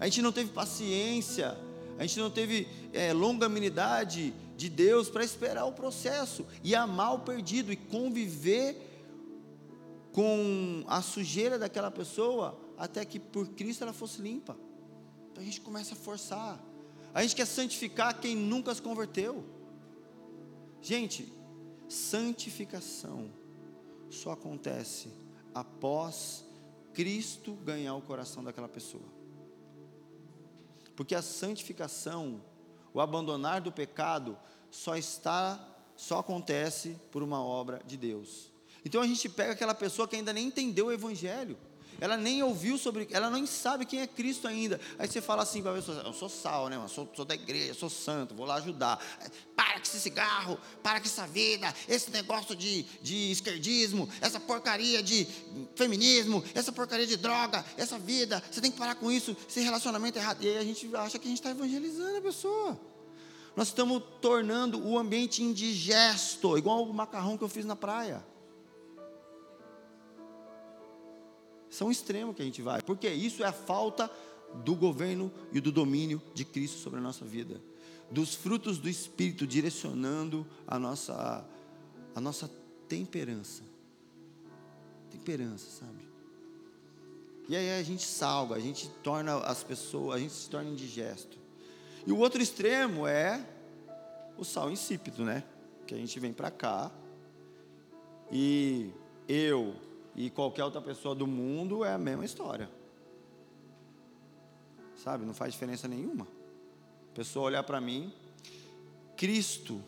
A 0.00 0.06
gente 0.06 0.22
não 0.22 0.32
teve 0.32 0.50
paciência, 0.50 1.56
a 1.98 2.02
gente 2.02 2.18
não 2.18 2.30
teve 2.30 2.68
é, 2.92 3.12
longanimidade 3.12 4.34
de 4.56 4.68
Deus 4.68 5.08
para 5.08 5.24
esperar 5.24 5.64
o 5.66 5.72
processo 5.72 6.44
e 6.64 6.74
amar 6.74 7.14
o 7.14 7.20
perdido 7.20 7.72
e 7.72 7.76
conviver 7.76 8.84
com 10.12 10.84
a 10.86 11.00
sujeira 11.00 11.58
daquela 11.58 11.90
pessoa 11.90 12.58
até 12.76 13.04
que 13.04 13.20
por 13.20 13.48
Cristo 13.48 13.82
ela 13.84 13.92
fosse 13.92 14.20
limpa. 14.20 14.56
Então 15.30 15.42
a 15.42 15.46
gente 15.46 15.60
começa 15.60 15.94
a 15.94 15.96
forçar. 15.96 16.58
A 17.14 17.22
gente 17.22 17.34
quer 17.34 17.46
santificar 17.46 18.20
quem 18.20 18.36
nunca 18.36 18.74
se 18.74 18.82
converteu. 18.82 19.44
Gente, 20.80 21.32
santificação 21.88 23.30
só 24.10 24.32
acontece 24.32 25.10
após 25.54 26.44
Cristo 26.92 27.54
ganhar 27.54 27.94
o 27.94 28.02
coração 28.02 28.42
daquela 28.42 28.68
pessoa. 28.68 29.04
Porque 30.94 31.14
a 31.14 31.22
santificação, 31.22 32.42
o 32.92 33.00
abandonar 33.00 33.60
do 33.60 33.70
pecado, 33.70 34.36
só 34.70 34.96
está, 34.96 35.58
só 35.96 36.18
acontece 36.18 36.98
por 37.10 37.22
uma 37.22 37.42
obra 37.42 37.80
de 37.86 37.96
Deus. 37.96 38.50
Então 38.84 39.00
a 39.00 39.06
gente 39.06 39.28
pega 39.28 39.52
aquela 39.52 39.74
pessoa 39.74 40.08
que 40.08 40.16
ainda 40.16 40.32
nem 40.32 40.46
entendeu 40.46 40.86
o 40.86 40.92
Evangelho, 40.92 41.56
ela 42.00 42.16
nem 42.16 42.42
ouviu 42.42 42.78
sobre, 42.78 43.08
ela 43.10 43.28
nem 43.28 43.44
sabe 43.44 43.84
quem 43.84 44.00
é 44.00 44.06
Cristo 44.06 44.46
ainda. 44.46 44.80
Aí 44.98 45.08
você 45.08 45.20
fala 45.20 45.42
assim 45.42 45.62
para 45.62 45.72
a 45.72 45.74
pessoa: 45.74 46.02
Eu 46.04 46.12
sou 46.12 46.28
sal, 46.28 46.68
né? 46.68 46.76
Eu 46.76 46.88
sou, 46.88 47.08
sou 47.14 47.24
da 47.24 47.34
igreja, 47.34 47.74
sou 47.74 47.90
santo, 47.90 48.34
vou 48.34 48.46
lá 48.46 48.56
ajudar. 48.56 48.98
Para 49.56 49.74
com 49.74 49.82
esse 49.82 49.98
cigarro, 49.98 50.58
para 50.82 51.00
com 51.00 51.06
essa 51.06 51.26
vida, 51.26 51.74
esse 51.88 52.10
negócio 52.10 52.54
de, 52.54 52.84
de 53.02 53.32
esquerdismo, 53.32 54.08
essa 54.20 54.38
porcaria 54.38 55.02
de 55.02 55.26
feminismo, 55.74 56.44
essa 56.54 56.70
porcaria 56.70 57.06
de 57.06 57.16
droga, 57.16 57.64
essa 57.76 57.98
vida, 57.98 58.42
você 58.48 58.60
tem 58.60 58.70
que 58.70 58.78
parar 58.78 58.94
com 58.94 59.10
isso, 59.10 59.36
esse 59.48 59.60
relacionamento 59.60 60.18
errado. 60.18 60.42
E 60.42 60.48
aí 60.48 60.58
a 60.58 60.64
gente 60.64 60.88
acha 60.94 61.18
que 61.18 61.26
a 61.26 61.30
gente 61.30 61.38
está 61.38 61.50
evangelizando 61.50 62.16
a 62.16 62.20
pessoa. 62.20 62.80
Nós 63.56 63.68
estamos 63.68 64.00
tornando 64.20 64.80
o 64.86 64.96
ambiente 64.96 65.42
indigesto, 65.42 66.56
igual 66.56 66.84
o 66.84 66.94
macarrão 66.94 67.36
que 67.36 67.42
eu 67.42 67.48
fiz 67.48 67.64
na 67.64 67.74
praia. 67.74 68.24
São 71.78 71.92
extremos 71.92 72.34
que 72.34 72.42
a 72.42 72.44
gente 72.44 72.60
vai, 72.60 72.82
porque 72.82 73.08
isso 73.08 73.44
é 73.44 73.46
a 73.46 73.52
falta 73.52 74.10
do 74.64 74.74
governo 74.74 75.30
e 75.52 75.60
do 75.60 75.70
domínio 75.70 76.20
de 76.34 76.44
Cristo 76.44 76.78
sobre 76.78 76.98
a 76.98 77.02
nossa 77.02 77.24
vida, 77.24 77.60
dos 78.10 78.34
frutos 78.34 78.78
do 78.78 78.88
Espírito 78.88 79.46
direcionando 79.46 80.44
a 80.66 80.76
nossa, 80.76 81.48
a 82.16 82.20
nossa 82.20 82.50
temperança. 82.88 83.62
Temperança, 85.08 85.70
sabe? 85.70 86.08
E 87.48 87.54
aí 87.54 87.78
a 87.78 87.82
gente 87.84 88.04
salga, 88.04 88.56
a 88.56 88.60
gente 88.60 88.88
torna 89.04 89.36
as 89.36 89.62
pessoas, 89.62 90.16
a 90.16 90.18
gente 90.18 90.32
se 90.32 90.50
torna 90.50 90.70
indigesto. 90.70 91.38
E 92.04 92.10
o 92.10 92.18
outro 92.18 92.42
extremo 92.42 93.06
é 93.06 93.40
o 94.36 94.42
sal 94.44 94.68
insípido, 94.68 95.24
né? 95.24 95.44
Que 95.86 95.94
a 95.94 95.98
gente 95.98 96.18
vem 96.18 96.32
para 96.32 96.50
cá 96.50 96.90
e 98.32 98.90
eu, 99.28 99.76
e 100.14 100.30
qualquer 100.30 100.64
outra 100.64 100.80
pessoa 100.80 101.14
do 101.14 101.26
mundo 101.26 101.84
é 101.84 101.92
a 101.92 101.98
mesma 101.98 102.24
história. 102.24 102.68
Sabe, 104.96 105.24
não 105.24 105.34
faz 105.34 105.52
diferença 105.52 105.86
nenhuma. 105.86 106.26
A 107.12 107.14
pessoa 107.14 107.46
olhar 107.46 107.62
para 107.62 107.80
mim, 107.80 108.12
Cristo, 109.16 109.80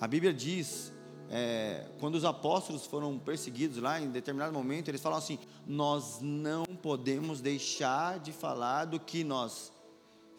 a 0.00 0.08
Bíblia 0.08 0.34
diz, 0.34 0.92
é, 1.30 1.86
quando 1.98 2.16
os 2.16 2.24
apóstolos 2.24 2.86
foram 2.86 3.18
perseguidos 3.18 3.78
lá, 3.78 4.00
em 4.00 4.10
determinado 4.10 4.52
momento, 4.52 4.88
eles 4.88 5.00
falam 5.00 5.18
assim: 5.18 5.38
Nós 5.66 6.20
não 6.20 6.64
podemos 6.64 7.40
deixar 7.40 8.18
de 8.18 8.32
falar 8.32 8.84
do 8.84 9.00
que 9.00 9.24
nós 9.24 9.72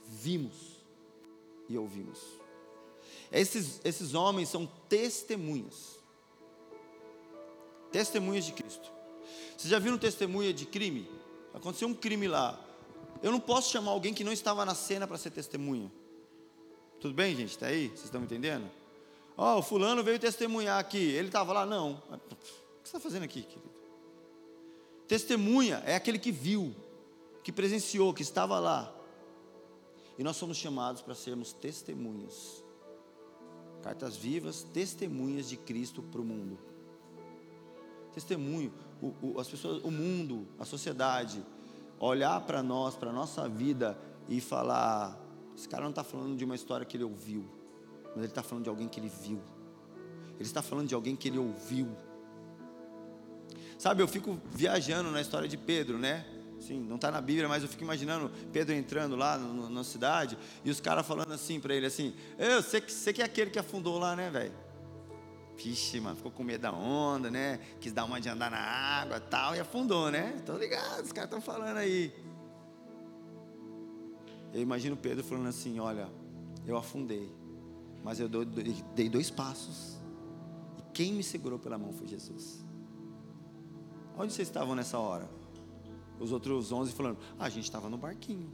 vimos 0.06 0.84
e 1.68 1.78
ouvimos. 1.78 2.20
Esses, 3.32 3.82
esses 3.84 4.14
homens 4.14 4.50
são 4.50 4.66
testemunhas 4.88 5.95
testemunhas 7.96 8.44
de 8.44 8.52
Cristo. 8.52 8.92
Vocês 9.56 9.72
já 9.72 9.80
viram 9.80 9.98
testemunha 9.98 10.54
de 10.54 10.66
crime? 10.66 11.10
Aconteceu 11.54 11.88
um 11.88 11.94
crime 11.94 12.28
lá. 12.28 12.60
Eu 13.24 13.32
não 13.32 13.40
posso 13.40 13.72
chamar 13.72 13.92
alguém 13.92 14.14
que 14.14 14.22
não 14.22 14.34
estava 14.34 14.66
na 14.66 14.76
cena 14.76 15.08
para 15.08 15.18
ser 15.18 15.32
testemunha. 15.32 15.90
Tudo 17.00 17.14
bem, 17.14 17.34
gente? 17.34 17.52
Está 17.52 17.68
aí? 17.68 17.88
Vocês 17.88 18.04
estão 18.04 18.20
me 18.20 18.26
entendendo? 18.26 18.70
Ó, 19.38 19.56
oh, 19.56 19.60
o 19.60 19.62
fulano 19.62 20.04
veio 20.04 20.20
testemunhar 20.20 20.78
aqui. 20.78 20.98
Ele 20.98 21.28
estava 21.28 21.54
lá? 21.54 21.66
Não. 21.66 21.94
O 21.94 22.18
que 22.18 22.90
você 22.90 22.98
está 22.98 23.00
fazendo 23.00 23.24
aqui, 23.24 23.44
querido? 23.44 23.74
Testemunha 25.08 25.82
é 25.86 25.96
aquele 25.96 26.20
que 26.20 26.34
viu, 26.34 26.76
que 27.46 27.52
presenciou, 27.52 28.14
que 28.14 28.24
estava 28.24 28.60
lá. 28.60 28.94
E 30.20 30.24
nós 30.24 30.36
somos 30.36 30.58
chamados 30.58 31.02
para 31.02 31.16
sermos 31.16 31.54
testemunhas. 31.54 32.62
Cartas 33.82 34.18
vivas, 34.18 34.64
testemunhas 34.64 35.48
de 35.48 35.56
Cristo 35.56 36.04
para 36.04 36.20
o 36.20 36.26
mundo 36.26 36.75
testemunho, 38.16 38.72
o, 39.02 39.14
o, 39.22 39.40
as 39.40 39.48
pessoas, 39.48 39.84
o 39.84 39.92
mundo, 39.92 40.48
a 40.58 40.64
sociedade, 40.66 41.44
olhar 42.00 42.40
para 42.42 42.64
nós, 42.64 42.96
para 42.96 43.10
a 43.10 43.14
nossa 43.14 43.48
vida 43.48 43.98
e 44.30 44.40
falar: 44.40 45.20
esse 45.56 45.68
cara 45.68 45.84
não 45.84 45.90
está 45.90 46.04
falando 46.04 46.36
de 46.38 46.46
uma 46.46 46.56
história 46.56 46.86
que 46.86 46.96
ele 46.96 47.04
ouviu, 47.04 47.46
mas 48.08 48.18
ele 48.18 48.28
está 48.28 48.42
falando 48.42 48.64
de 48.64 48.70
alguém 48.70 48.88
que 48.88 49.00
ele 49.00 49.12
viu, 49.22 49.40
ele 50.36 50.44
está 50.44 50.62
falando 50.62 50.88
de 50.88 50.96
alguém 50.96 51.16
que 51.16 51.28
ele 51.28 51.38
ouviu. 51.38 51.90
Sabe, 53.78 54.02
eu 54.02 54.08
fico 54.08 54.40
viajando 54.52 55.12
na 55.12 55.20
história 55.20 55.50
de 55.50 55.58
Pedro, 55.58 55.98
né? 55.98 56.26
Sim, 56.62 56.80
não 56.80 56.96
está 56.96 57.12
na 57.12 57.20
Bíblia, 57.20 57.50
mas 57.50 57.62
eu 57.62 57.70
fico 57.70 57.84
imaginando 57.84 58.32
Pedro 58.54 58.74
entrando 58.74 59.18
lá 59.18 59.38
no, 59.38 59.70
na 59.70 59.84
cidade 59.84 60.38
e 60.64 60.72
os 60.72 60.80
caras 60.80 61.06
falando 61.06 61.34
assim 61.34 61.60
para 61.60 61.76
ele 61.76 61.86
assim: 61.86 62.16
Eu, 62.40 62.64
você 62.64 63.12
que 63.12 63.22
é 63.22 63.26
aquele 63.26 63.52
que 63.52 63.60
afundou 63.60 64.00
lá, 64.00 64.16
né, 64.16 64.30
velho? 64.30 64.65
Vixe, 65.58 66.00
mano, 66.00 66.16
ficou 66.18 66.32
com 66.32 66.44
medo 66.44 66.62
da 66.62 66.72
onda, 66.74 67.32
né? 67.32 67.60
Quis 67.80 67.94
dar 67.94 68.04
uma 68.06 68.20
de 68.20 68.28
andar 68.28 68.52
na 68.52 68.58
água 68.58 69.20
tal, 69.20 69.56
e 69.56 69.60
afundou, 69.60 70.12
né? 70.12 70.42
Tô 70.46 70.58
ligado, 70.58 71.04
os 71.04 71.12
caras 71.12 71.30
estão 71.30 71.42
falando 71.42 71.78
aí. 71.78 72.14
Eu 74.54 74.62
imagino 74.62 74.98
Pedro 74.98 75.24
falando 75.24 75.48
assim: 75.48 75.80
Olha, 75.80 76.10
eu 76.66 76.78
afundei, 76.78 77.34
mas 78.04 78.20
eu 78.20 78.28
dei 78.28 79.10
dois 79.10 79.30
passos, 79.30 79.98
e 80.78 80.82
quem 80.94 81.14
me 81.14 81.24
segurou 81.24 81.58
pela 81.58 81.78
mão 81.78 81.94
foi 81.94 82.08
Jesus. 82.08 82.64
Onde 84.18 84.34
vocês 84.34 84.48
estavam 84.48 84.76
nessa 84.76 84.98
hora? 84.98 85.30
Os 86.20 86.32
outros 86.32 86.72
onze 86.72 86.92
falando: 86.92 87.18
ah, 87.40 87.46
A 87.46 87.50
gente 87.50 87.64
estava 87.64 87.90
no 87.90 87.98
barquinho. 87.98 88.50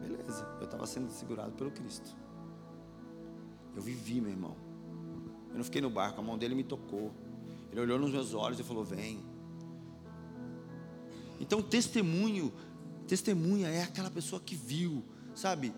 Beleza, 0.00 0.46
eu 0.60 0.64
estava 0.64 0.86
sendo 0.86 1.10
segurado 1.10 1.52
pelo 1.52 1.70
Cristo. 1.70 2.16
Eu 3.74 3.82
vivi, 3.82 4.20
meu 4.20 4.30
irmão. 4.30 4.67
Eu 5.50 5.56
não 5.56 5.64
fiquei 5.64 5.80
no 5.80 5.90
barco, 5.90 6.20
a 6.20 6.24
mão 6.24 6.38
dele 6.38 6.54
me 6.54 6.64
tocou. 6.64 7.12
Ele 7.70 7.80
olhou 7.80 7.98
nos 7.98 8.10
meus 8.10 8.34
olhos 8.34 8.58
e 8.58 8.62
falou: 8.62 8.84
Vem. 8.84 9.20
Então, 11.40 11.62
testemunho, 11.62 12.52
testemunha 13.06 13.68
é 13.68 13.82
aquela 13.82 14.10
pessoa 14.10 14.40
que 14.40 14.54
viu, 14.54 15.04
sabe? 15.34 15.72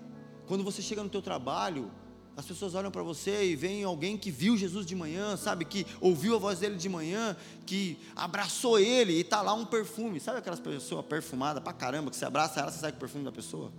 Quando 0.47 0.65
você 0.65 0.81
chega 0.81 1.03
no 1.03 1.09
teu 1.09 1.21
trabalho, 1.21 1.91
as 2.37 2.47
pessoas 2.47 2.75
olham 2.75 2.91
para 2.91 3.03
você 3.03 3.45
e 3.45 3.55
vem 3.55 3.85
alguém 3.85 4.17
que 4.17 4.31
viu 4.31 4.57
Jesus 4.57 4.87
de 4.87 4.95
manhã, 4.95 5.37
sabe? 5.37 5.65
Que 5.65 5.87
ouviu 6.01 6.35
a 6.35 6.39
voz 6.39 6.59
dele 6.61 6.77
de 6.77 6.89
manhã, 6.89 7.37
que 7.67 7.99
abraçou 8.17 8.79
ele 8.79 9.13
e 9.13 9.21
está 9.21 9.43
lá 9.43 9.53
um 9.53 9.67
perfume. 9.67 10.19
Sabe 10.19 10.39
aquelas 10.39 10.61
pessoas 10.61 11.05
perfumadas 11.05 11.63
pra 11.63 11.73
caramba, 11.73 12.11
que 12.11 12.17
você 12.17 12.25
abraça 12.25 12.61
ela, 12.61 12.71
você 12.71 12.79
sai 12.79 12.93
com 12.93 12.97
o 12.97 13.01
perfume 13.01 13.25
da 13.25 13.33
pessoa? 13.33 13.71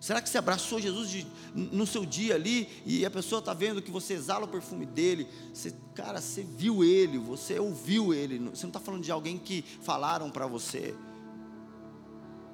Será 0.00 0.22
que 0.22 0.28
você 0.28 0.38
abraçou 0.38 0.80
Jesus 0.80 1.10
de, 1.10 1.26
no 1.54 1.84
seu 1.86 2.06
dia 2.06 2.36
ali 2.36 2.68
e 2.86 3.04
a 3.04 3.10
pessoa 3.10 3.40
está 3.40 3.52
vendo 3.52 3.82
que 3.82 3.90
você 3.90 4.14
exala 4.14 4.44
o 4.44 4.48
perfume 4.48 4.86
dele? 4.86 5.26
Você, 5.52 5.74
cara, 5.94 6.20
você 6.20 6.44
viu 6.44 6.84
ele, 6.84 7.18
você 7.18 7.58
ouviu 7.58 8.14
ele. 8.14 8.38
Você 8.50 8.64
não 8.64 8.70
está 8.70 8.78
falando 8.78 9.02
de 9.02 9.10
alguém 9.10 9.36
que 9.36 9.62
falaram 9.82 10.30
para 10.30 10.46
você. 10.46 10.94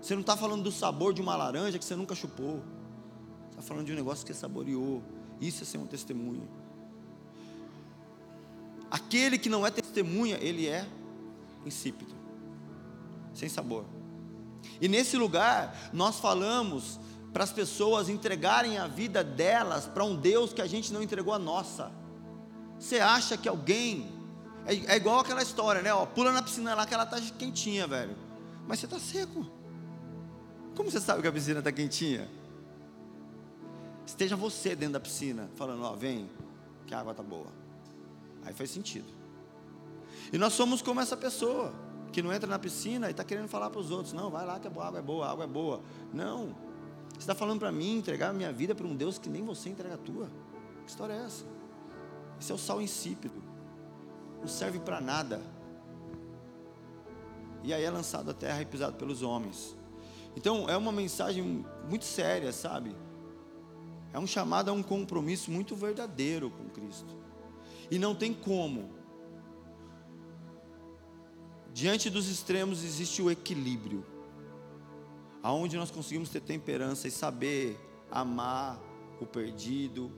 Você 0.00 0.14
não 0.14 0.22
está 0.22 0.36
falando 0.36 0.62
do 0.62 0.72
sabor 0.72 1.12
de 1.12 1.20
uma 1.20 1.36
laranja 1.36 1.78
que 1.78 1.84
você 1.84 1.94
nunca 1.94 2.14
chupou. 2.14 2.62
Você 3.42 3.50
está 3.50 3.62
falando 3.62 3.86
de 3.86 3.92
um 3.92 3.96
negócio 3.96 4.24
que 4.24 4.32
você 4.32 4.40
saboreou. 4.40 5.02
Isso 5.38 5.64
é 5.64 5.66
ser 5.66 5.76
um 5.78 5.86
testemunho. 5.86 6.48
Aquele 8.90 9.38
que 9.38 9.50
não 9.50 9.66
é 9.66 9.70
testemunha, 9.70 10.38
ele 10.40 10.66
é 10.66 10.86
insípido, 11.66 12.14
sem 13.34 13.48
sabor. 13.48 13.84
E 14.80 14.88
nesse 14.88 15.16
lugar, 15.16 15.90
nós 15.92 16.18
falamos 16.20 17.00
para 17.34 17.42
as 17.42 17.50
pessoas 17.50 18.08
entregarem 18.08 18.78
a 18.78 18.86
vida 18.86 19.24
delas 19.24 19.86
para 19.86 20.04
um 20.04 20.14
Deus 20.14 20.52
que 20.52 20.62
a 20.62 20.68
gente 20.68 20.92
não 20.92 21.02
entregou 21.02 21.34
a 21.34 21.38
nossa. 21.38 21.90
Você 22.78 23.00
acha 23.00 23.36
que 23.36 23.48
alguém. 23.48 24.08
É, 24.64 24.94
é, 24.94 24.96
igual 24.96 25.18
aquela 25.18 25.42
história, 25.42 25.82
né? 25.82 25.92
Ó, 25.92 26.06
pula 26.06 26.30
na 26.30 26.40
piscina 26.40 26.76
lá 26.76 26.86
que 26.86 26.94
ela 26.94 27.02
está 27.02 27.20
quentinha, 27.36 27.88
velho. 27.88 28.16
Mas 28.68 28.78
você 28.78 28.86
está 28.86 29.00
seco. 29.00 29.44
Como 30.76 30.88
você 30.88 31.00
sabe 31.00 31.22
que 31.22 31.28
a 31.28 31.32
piscina 31.32 31.58
está 31.58 31.72
quentinha? 31.72 32.30
Esteja 34.06 34.36
você 34.36 34.76
dentro 34.76 34.92
da 34.92 35.00
piscina, 35.00 35.50
falando: 35.56 35.82
Ó, 35.82 35.92
vem, 35.96 36.30
que 36.86 36.94
a 36.94 37.00
água 37.00 37.10
está 37.10 37.22
boa. 37.22 37.48
Aí 38.44 38.54
faz 38.54 38.70
sentido. 38.70 39.12
E 40.32 40.38
nós 40.38 40.52
somos 40.52 40.80
como 40.80 41.00
essa 41.00 41.16
pessoa 41.16 41.74
que 42.12 42.22
não 42.22 42.32
entra 42.32 42.48
na 42.48 42.60
piscina 42.60 43.08
e 43.08 43.10
está 43.10 43.24
querendo 43.24 43.48
falar 43.48 43.70
para 43.70 43.80
os 43.80 43.90
outros: 43.90 44.12
Não, 44.12 44.30
vai 44.30 44.46
lá 44.46 44.60
que 44.60 44.68
a 44.68 44.70
água 44.70 45.00
é 45.00 45.02
boa, 45.02 45.26
a 45.26 45.30
água 45.32 45.44
é 45.44 45.48
boa. 45.48 45.80
Não. 46.12 46.54
Você 47.14 47.20
está 47.20 47.34
falando 47.34 47.60
para 47.60 47.72
mim 47.72 47.98
entregar 47.98 48.30
a 48.30 48.32
minha 48.32 48.52
vida 48.52 48.74
para 48.74 48.86
um 48.86 48.94
Deus 48.94 49.18
que 49.18 49.28
nem 49.28 49.42
você 49.42 49.68
entrega 49.70 49.94
a 49.94 49.98
tua. 49.98 50.28
Que 50.84 50.90
história 50.90 51.14
é 51.14 51.24
essa? 51.24 51.44
Esse 52.40 52.52
é 52.52 52.54
o 52.54 52.58
sal 52.58 52.82
insípido. 52.82 53.42
Não 54.40 54.48
serve 54.48 54.78
para 54.78 55.00
nada. 55.00 55.40
E 57.62 57.72
aí 57.72 57.82
é 57.82 57.90
lançado 57.90 58.30
à 58.30 58.34
terra 58.34 58.60
e 58.60 58.66
pisado 58.66 58.96
pelos 58.96 59.22
homens. 59.22 59.74
Então 60.36 60.68
é 60.68 60.76
uma 60.76 60.92
mensagem 60.92 61.64
muito 61.88 62.04
séria, 62.04 62.52
sabe? 62.52 62.94
É 64.12 64.18
um 64.18 64.26
chamado 64.26 64.68
a 64.68 64.72
um 64.72 64.82
compromisso 64.82 65.50
muito 65.50 65.74
verdadeiro 65.74 66.50
com 66.50 66.68
Cristo. 66.68 67.16
E 67.90 67.98
não 67.98 68.14
tem 68.14 68.34
como. 68.34 68.90
Diante 71.72 72.10
dos 72.10 72.28
extremos 72.28 72.84
existe 72.84 73.22
o 73.22 73.30
equilíbrio 73.30 74.04
aonde 75.44 75.76
nós 75.76 75.90
conseguimos 75.90 76.30
ter 76.30 76.40
temperança 76.40 77.06
e 77.06 77.10
saber 77.10 77.78
amar 78.10 78.80
o 79.20 79.26
perdido, 79.26 80.10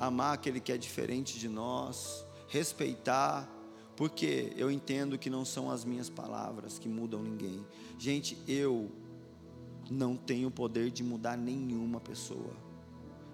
amar 0.00 0.32
aquele 0.32 0.60
que 0.60 0.72
é 0.72 0.78
diferente 0.78 1.38
de 1.38 1.46
nós, 1.46 2.26
respeitar, 2.48 3.46
porque 3.94 4.50
eu 4.56 4.70
entendo 4.70 5.18
que 5.18 5.28
não 5.28 5.44
são 5.44 5.70
as 5.70 5.84
minhas 5.84 6.08
palavras 6.08 6.78
que 6.78 6.88
mudam 6.88 7.22
ninguém. 7.22 7.62
Gente, 7.98 8.42
eu 8.48 8.90
não 9.90 10.16
tenho 10.16 10.50
poder 10.50 10.90
de 10.90 11.04
mudar 11.04 11.36
nenhuma 11.36 12.00
pessoa. 12.00 12.56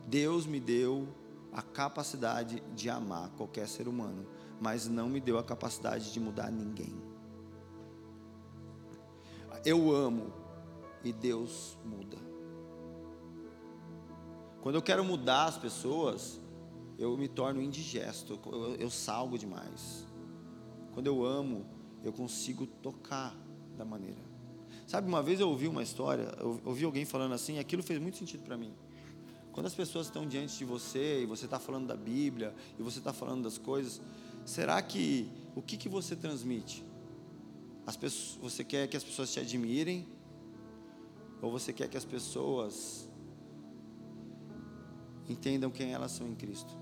Deus 0.09 0.45
me 0.45 0.59
deu 0.59 1.07
a 1.53 1.63
capacidade 1.63 2.61
de 2.75 2.91
amar 2.91 3.31
qualquer 3.37 3.69
ser 3.69 3.87
humano, 3.87 4.27
mas 4.61 4.89
não 4.89 5.09
me 5.09 5.21
deu 5.21 5.39
a 5.39 5.45
capacidade 5.45 6.13
de 6.13 6.19
mudar 6.19 6.51
ninguém. 6.51 7.01
Eu 9.65 9.95
amo 9.95 10.48
e 11.05 11.13
Deus 11.13 11.79
muda. 11.85 12.17
Quando 14.61 14.75
eu 14.75 14.83
quero 14.83 15.05
mudar 15.05 15.47
as 15.47 15.57
pessoas, 15.57 16.41
eu 16.99 17.17
me 17.17 17.29
torno 17.29 17.63
indigesto, 17.63 18.39
eu, 18.47 18.75
eu 18.75 18.91
salgo 18.91 19.39
demais. 19.39 20.07
Quando 20.93 21.07
eu 21.07 21.25
amo, 21.25 21.65
eu 22.03 22.13
consigo 22.13 22.67
tocar 22.67 23.37
da 23.77 23.85
maneira. 23.85 24.21
Sabe, 24.87 25.07
uma 25.07 25.23
vez 25.23 25.39
eu 25.39 25.49
ouvi 25.49 25.69
uma 25.69 25.83
história, 25.83 26.35
eu 26.41 26.61
ouvi 26.65 26.85
alguém 26.85 27.05
falando 27.05 27.33
assim, 27.35 27.59
aquilo 27.59 27.83
fez 27.83 28.01
muito 28.01 28.17
sentido 28.17 28.43
para 28.43 28.57
mim. 28.57 28.73
Quando 29.53 29.67
as 29.67 29.75
pessoas 29.75 30.07
estão 30.07 30.27
diante 30.27 30.57
de 30.59 30.65
você 30.65 31.23
e 31.23 31.27
você 31.27 31.45
está 31.45 31.59
falando 31.59 31.87
da 31.87 31.97
Bíblia 31.97 32.55
e 32.79 32.83
você 32.83 32.99
está 32.99 33.13
falando 33.13 33.43
das 33.43 33.59
coisas, 33.59 34.01
será 34.45 34.81
que 34.81 35.31
o 35.55 35.63
que, 35.63 35.77
que 35.77 35.89
você 35.89 36.17
transmite? 36.17 36.85
As 37.87 37.97
pessoas, 37.97 38.39
você 38.41 38.65
quer 38.65 38.89
que 38.89 38.97
as 38.97 39.05
pessoas 39.05 39.33
te 39.33 39.41
admirem 39.41 40.07
ou 41.41 41.51
você 41.51 41.73
quer 41.73 41.89
que 41.89 41.97
as 41.97 42.05
pessoas 42.05 43.09
entendam 45.29 45.71
quem 45.71 45.93
elas 45.93 46.13
são 46.13 46.27
em 46.27 46.35
Cristo? 46.35 46.73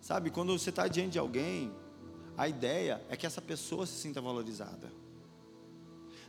Sabe, 0.00 0.30
quando 0.30 0.56
você 0.56 0.70
está 0.70 0.86
diante 0.86 1.12
de 1.12 1.18
alguém, 1.18 1.72
a 2.36 2.48
ideia 2.48 3.04
é 3.08 3.16
que 3.16 3.26
essa 3.26 3.42
pessoa 3.42 3.86
se 3.86 3.94
sinta 3.94 4.20
valorizada. 4.20 4.92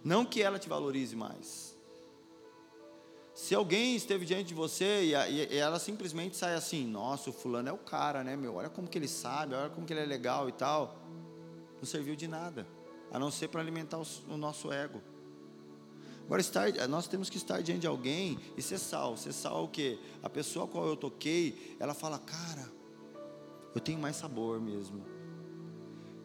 Não 0.04 0.26
que 0.26 0.41
ela 0.41 0.58
te 0.58 0.68
valorize 0.68 1.15
mais. 1.15 1.78
Se 3.36 3.54
alguém 3.54 3.96
esteve 3.96 4.26
diante 4.26 4.46
de 4.46 4.54
você 4.56 5.04
e, 5.04 5.12
e, 5.12 5.58
ela 5.58 5.78
simplesmente 5.78 6.36
sai 6.36 6.56
assim, 6.56 6.88
nossa, 6.88 7.30
o 7.30 7.34
fulano 7.34 7.70
é 7.70 7.72
o 7.72 7.78
cara, 7.78 8.24
né, 8.24 8.36
meu? 8.36 8.56
Olha 8.56 8.70
como 8.70 8.88
que 8.88 8.98
ele 8.98 9.08
sabe, 9.08 9.54
olha 9.54 9.70
como 9.70 9.86
que 9.86 9.94
ele 9.94 10.00
é 10.00 10.06
legal 10.06 10.50
e 10.50 10.52
tal. 10.52 10.98
Não 11.78 11.86
serviu 11.86 12.15
de 12.15 12.28
nada 12.28 12.65
a 13.12 13.20
não 13.20 13.32
ser 13.32 13.48
para 13.48 13.62
alimentar 13.62 14.00
o 14.28 14.38
nosso 14.38 14.72
ego. 14.72 15.02
Agora, 16.26 16.41
estar, 16.41 16.70
nós 16.89 17.08
temos 17.08 17.30
que 17.30 17.38
estar 17.38 17.62
diante 17.62 17.82
de 17.82 17.88
alguém 17.88 18.38
e 18.58 18.62
ser 18.62 18.78
sal. 18.78 19.15
Ser 19.15 19.32
sal 19.32 19.62
é 19.62 19.63
o 19.63 19.67
quê? 19.70 19.98
A 20.22 20.30
pessoa 20.30 20.65
a 20.65 20.67
qual 20.67 20.86
eu 20.86 20.98
toquei, 20.98 21.78
ela 21.80 21.93
fala, 21.93 22.20
cara, 22.20 22.70
eu 23.74 23.80
tenho 23.80 23.98
mais 23.98 24.17
sabor 24.17 24.60
mesmo. 24.60 25.06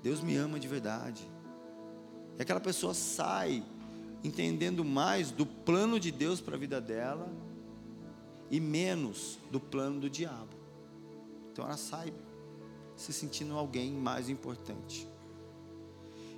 Deus 0.02 0.20
me 0.20 0.36
ama 0.36 0.58
de 0.58 0.66
verdade. 0.66 1.22
E 2.36 2.42
aquela 2.42 2.58
pessoa 2.58 2.94
sai 2.94 3.64
entendendo 4.24 4.84
mais 4.84 5.30
do 5.30 5.46
plano 5.46 6.00
de 6.00 6.10
Deus 6.10 6.40
para 6.40 6.56
a 6.56 6.58
vida 6.58 6.80
dela 6.80 7.32
e 8.50 8.58
menos 8.58 9.38
do 9.50 9.60
plano 9.60 10.00
do 10.00 10.10
diabo. 10.10 10.56
Então 11.52 11.64
ela 11.64 11.76
sai 11.76 12.12
se 12.96 13.12
sentindo 13.12 13.56
alguém 13.56 13.92
mais 13.92 14.28
importante. 14.28 15.08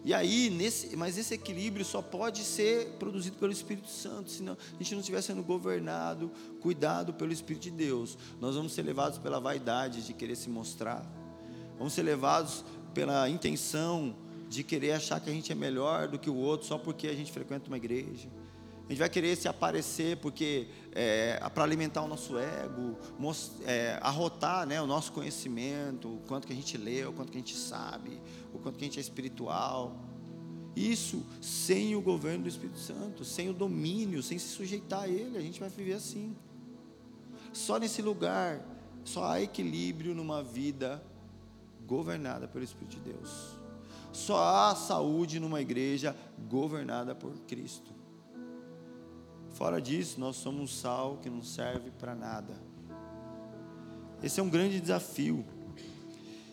E 0.05 0.13
aí, 0.13 0.51
nesse, 0.51 0.95
mas 0.97 1.17
esse 1.17 1.33
equilíbrio 1.33 1.83
só 1.83 2.03
pode 2.03 2.45
ser 2.45 2.91
produzido 2.99 3.39
pelo 3.39 3.51
Espírito 3.51 3.89
Santo, 3.89 4.31
senão 4.31 4.53
a 4.53 4.83
gente 4.83 4.93
não 4.93 5.01
estiver 5.01 5.23
sendo 5.23 5.43
governado, 5.43 6.31
cuidado 6.61 7.15
pelo 7.15 7.33
Espírito 7.33 7.63
de 7.63 7.71
Deus. 7.71 8.19
Nós 8.39 8.55
vamos 8.55 8.75
ser 8.75 8.83
levados 8.83 9.19
pela 9.19 9.41
vaidade 9.41 10.05
de 10.05 10.13
querer 10.13 10.37
se 10.37 10.51
mostrar, 10.51 11.11
vamos 11.79 11.95
ser 11.95 12.03
levados 12.03 12.63
pela 12.93 13.29
intenção 13.31 14.15
de 14.49 14.63
querer 14.63 14.93
achar 14.93 15.19
que 15.21 15.31
a 15.31 15.33
gente 15.33 15.51
é 15.51 15.55
melhor 15.55 16.07
do 16.07 16.19
que 16.19 16.29
o 16.29 16.37
outro 16.37 16.67
só 16.67 16.77
porque 16.77 17.09
a 17.09 17.15
gente 17.15 17.33
frequenta 17.33 17.67
uma 17.69 17.79
igreja. 17.79 18.29
A 18.87 18.89
gente 18.89 18.99
vai 18.99 19.09
querer 19.09 19.35
se 19.35 19.49
aparecer 19.49 20.19
porque 20.19 20.69
é, 20.93 21.41
para 21.55 21.65
alimentar 21.65 22.03
o 22.03 22.09
nosso 22.09 22.39
ego, 22.39 22.99
é, 23.65 23.99
arrotar 24.03 24.67
né, 24.67 24.81
o 24.81 24.87
nosso 24.87 25.11
conhecimento, 25.13 26.17
o 26.17 26.21
quanto 26.27 26.47
que 26.47 26.53
a 26.53 26.57
gente 26.57 26.77
lê, 26.77 27.05
o 27.05 27.13
quanto 27.13 27.33
que 27.33 27.39
a 27.39 27.41
gente 27.41 27.57
sabe, 27.57 28.21
o 28.53 28.59
quanto 28.59 28.77
que 28.77 28.85
a 28.85 28.87
gente 28.87 28.99
é 28.99 29.01
espiritual. 29.01 29.97
Isso 30.77 31.25
sem 31.41 31.97
o 31.97 32.03
governo 32.03 32.43
do 32.43 32.49
Espírito 32.49 32.79
Santo, 32.79 33.25
sem 33.25 33.49
o 33.49 33.55
domínio, 33.55 34.23
sem 34.23 34.39
se 34.39 34.49
sujeitar 34.49 35.05
a 35.05 35.09
ele, 35.09 35.39
a 35.39 35.41
gente 35.41 35.61
vai 35.61 35.69
viver 35.71 35.95
assim. 35.95 36.37
Só 37.55 37.79
nesse 37.79 38.03
lugar, 38.03 38.61
só 39.03 39.25
há 39.25 39.41
equilíbrio 39.41 40.15
numa 40.15 40.43
vida 40.43 41.03
governada 41.87 42.47
pelo 42.47 42.65
Espírito 42.65 42.97
de 42.97 43.13
Deus. 43.13 43.57
Só 44.13 44.43
há 44.43 44.75
saúde 44.75 45.41
numa 45.41 45.61
igreja 45.61 46.15
governada 46.49 47.15
por 47.15 47.33
Cristo. 47.47 47.94
Fora 49.55 49.81
disso, 49.81 50.19
nós 50.19 50.35
somos 50.35 50.75
sal 50.75 51.19
que 51.23 51.31
não 51.31 51.41
serve 51.41 51.93
para 51.93 52.13
nada. 52.13 52.61
Esse 54.21 54.41
é 54.41 54.43
um 54.43 54.51
grande 54.51 54.81
desafio. 54.81 55.45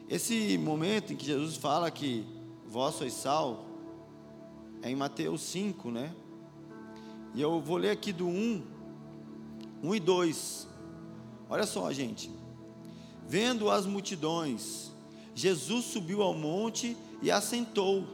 Esse 0.08 0.56
momento 0.60 1.12
em 1.12 1.16
que 1.16 1.26
Jesus 1.26 1.56
fala 1.58 1.90
que 1.90 2.24
vós 2.64 2.94
sois 2.94 3.14
sal, 3.14 3.66
é 4.84 4.92
em 4.92 4.96
Mateus 4.96 5.42
5, 5.42 5.90
né? 5.90 6.14
E 7.34 7.42
eu 7.42 7.60
vou 7.60 7.78
ler 7.78 7.90
aqui 7.90 8.14
do 8.14 8.28
1, 8.28 8.64
1 9.82 9.96
e 9.96 10.00
2. 10.00 10.68
Olha 11.50 11.66
só, 11.66 11.92
gente. 11.92 12.30
Vendo 13.28 13.72
as 13.72 13.88
multidões, 13.88 14.92
Jesus 15.34 15.86
subiu 15.86 16.22
ao 16.22 16.36
monte 16.36 16.96
e 17.20 17.32
assentou 17.32 18.06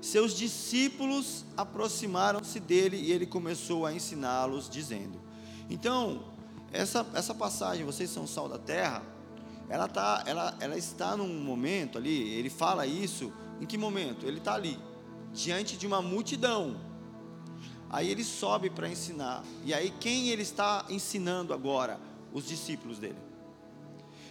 seus 0.00 0.34
discípulos 0.34 1.44
aproximaram-se 1.56 2.58
dele 2.58 2.96
e 2.96 3.12
ele 3.12 3.26
começou 3.26 3.84
a 3.84 3.92
ensiná-los, 3.92 4.68
dizendo: 4.68 5.20
Então, 5.68 6.24
essa, 6.72 7.06
essa 7.14 7.34
passagem, 7.34 7.84
vocês 7.84 8.08
são 8.08 8.26
sal 8.26 8.48
da 8.48 8.58
terra, 8.58 9.02
ela, 9.68 9.86
tá, 9.86 10.24
ela, 10.26 10.56
ela 10.60 10.76
está 10.76 11.16
num 11.16 11.42
momento 11.42 11.98
ali, 11.98 12.32
ele 12.34 12.48
fala 12.48 12.86
isso, 12.86 13.32
em 13.60 13.66
que 13.66 13.76
momento? 13.76 14.26
Ele 14.26 14.38
está 14.38 14.54
ali, 14.54 14.78
diante 15.32 15.76
de 15.76 15.86
uma 15.86 16.00
multidão. 16.00 16.80
Aí 17.90 18.08
ele 18.08 18.22
sobe 18.22 18.70
para 18.70 18.88
ensinar. 18.88 19.44
E 19.64 19.74
aí 19.74 19.92
quem 20.00 20.28
ele 20.28 20.42
está 20.42 20.84
ensinando 20.88 21.52
agora? 21.52 22.00
Os 22.32 22.46
discípulos 22.46 22.98
dele. 22.98 23.18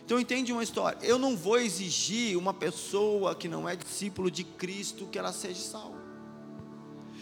Então 0.09 0.19
entende 0.19 0.51
uma 0.51 0.63
história. 0.63 0.97
Eu 1.03 1.19
não 1.19 1.37
vou 1.37 1.59
exigir 1.59 2.35
uma 2.35 2.51
pessoa 2.51 3.35
que 3.35 3.47
não 3.47 3.69
é 3.69 3.75
discípulo 3.75 4.31
de 4.31 4.43
Cristo 4.43 5.05
que 5.05 5.19
ela 5.19 5.31
seja 5.31 5.61
sal. 5.61 5.93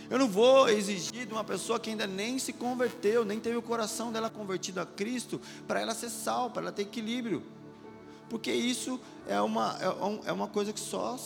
Eu 0.09 0.17
não 0.17 0.29
vou 0.29 0.69
exigir 0.69 1.25
de 1.25 1.33
uma 1.33 1.43
pessoa 1.43 1.81
que 1.81 1.89
ainda 1.89 2.07
nem 2.07 2.39
se 2.39 2.53
converteu, 2.53 3.25
nem 3.25 3.41
teve 3.41 3.57
o 3.57 3.61
coração 3.61 4.09
dela 4.09 4.29
convertido 4.29 4.79
a 4.79 4.85
Cristo, 4.85 5.41
para 5.67 5.81
ela 5.81 5.93
ser 5.93 6.09
sal, 6.09 6.49
para 6.49 6.61
ela 6.61 6.71
ter 6.71 6.83
equilíbrio. 6.83 7.43
Porque 8.29 8.53
isso 8.53 8.97
é 9.27 9.41
uma, 9.41 9.77
é, 9.81 10.29
é 10.29 10.31
uma 10.31 10.47
coisa 10.47 10.71
que 10.71 10.79
só. 10.79 11.19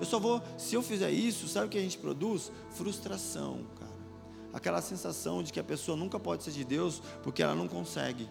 Eu 0.00 0.06
só 0.06 0.18
vou. 0.18 0.42
Se 0.56 0.76
eu 0.76 0.82
fizer 0.82 1.10
isso, 1.10 1.46
sabe 1.46 1.66
o 1.66 1.68
que 1.68 1.76
a 1.76 1.82
gente 1.82 1.98
produz? 1.98 2.50
Frustração, 2.70 3.66
cara. 3.78 3.92
aquela 4.50 4.80
sensação 4.80 5.42
de 5.42 5.52
que 5.52 5.60
a 5.60 5.64
pessoa 5.64 5.94
nunca 5.94 6.18
pode 6.18 6.42
ser 6.42 6.52
de 6.52 6.64
Deus 6.64 7.02
porque 7.22 7.42
ela 7.42 7.54
não 7.54 7.68
consegue. 7.68 8.26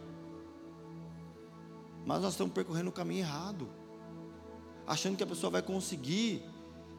Mas 2.06 2.22
nós 2.22 2.34
estamos 2.34 2.54
percorrendo 2.54 2.90
o 2.90 2.94
caminho 2.94 3.22
errado, 3.22 3.68
achando 4.86 5.18
que 5.18 5.24
a 5.24 5.28
pessoa 5.28 5.50
vai 5.50 5.62
conseguir 5.62 6.44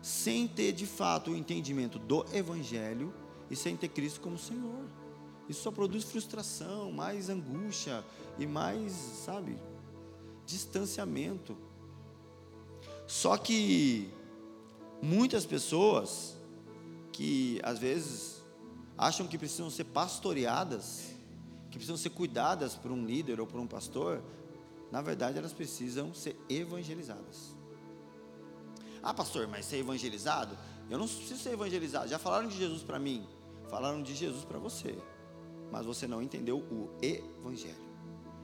sem 0.03 0.47
ter 0.47 0.73
de 0.73 0.87
fato 0.87 1.31
o 1.31 1.37
entendimento 1.37 1.99
do 1.99 2.25
Evangelho 2.33 3.15
e 3.51 3.57
sem 3.57 3.77
ter 3.77 3.89
Cristo 3.89 4.21
como 4.21 4.37
Senhor. 4.37 4.85
Isso 5.49 5.63
só 5.63 5.71
produz 5.71 6.05
frustração, 6.05 6.91
mais 6.91 7.29
angústia 7.29 8.05
e 8.39 8.47
mais, 8.47 8.93
sabe, 8.93 9.57
distanciamento. 10.45 11.57
Só 13.07 13.37
que 13.37 14.11
muitas 15.01 15.47
pessoas 15.47 16.37
que 17.13 17.61
às 17.63 17.79
vezes 17.79 18.43
acham 18.99 19.27
que 19.29 19.39
precisam 19.39 19.71
ser 19.71 19.85
pastoreadas, 19.85 21.15
que 21.71 21.79
precisam 21.79 21.97
ser 21.97 22.11
cuidadas 22.11 22.75
por 22.75 22.91
um 22.91 23.05
líder 23.05 23.41
ou 23.41 23.47
por 23.47 23.61
um 23.61 23.67
pastor, 23.67 24.23
na 24.91 25.03
verdade 25.03 25.39
elas 25.39 25.53
precisam 25.53 26.15
ser 26.15 26.37
evangelizadas. 26.49 27.55
Ah, 29.03 29.15
pastor, 29.15 29.47
mas 29.47 29.67
ser 29.67 29.79
evangelizado? 29.79 30.57
Eu 30.91 30.99
não 30.99 31.07
preciso 31.07 31.41
ser 31.41 31.53
evangelizado. 31.53 32.09
Já 32.09 32.19
falaram 32.19 32.49
de 32.49 32.57
Jesus 32.57 32.83
para 32.83 32.99
mim, 32.99 33.27
falaram 33.69 34.03
de 34.03 34.15
Jesus 34.15 34.45
para 34.45 34.59
você, 34.59 34.99
mas 35.71 35.87
você 35.87 36.07
não 36.07 36.23
entendeu 36.23 36.59
o 36.59 36.91
evangelho. 37.03 37.87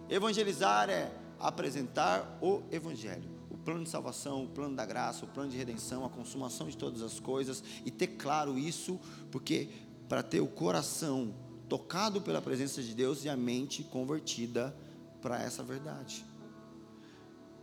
Evangelizar 0.08 0.90
é 0.90 1.12
apresentar 1.38 2.38
o 2.40 2.62
evangelho 2.70 3.42
o 3.52 3.56
plano 3.58 3.84
de 3.84 3.90
salvação, 3.90 4.44
o 4.44 4.48
plano 4.48 4.74
da 4.74 4.86
graça, 4.86 5.26
o 5.26 5.28
plano 5.28 5.50
de 5.50 5.58
redenção, 5.58 6.06
a 6.06 6.08
consumação 6.08 6.68
de 6.68 6.76
todas 6.76 7.02
as 7.02 7.20
coisas 7.20 7.62
e 7.84 7.90
ter 7.90 8.06
claro 8.06 8.58
isso, 8.58 8.98
porque 9.30 9.68
para 10.08 10.22
ter 10.22 10.40
o 10.40 10.46
coração 10.46 11.34
tocado 11.68 12.22
pela 12.22 12.40
presença 12.40 12.82
de 12.82 12.94
Deus 12.94 13.24
e 13.24 13.28
a 13.28 13.36
mente 13.36 13.84
convertida 13.84 14.74
para 15.20 15.42
essa 15.42 15.62
verdade. 15.62 16.24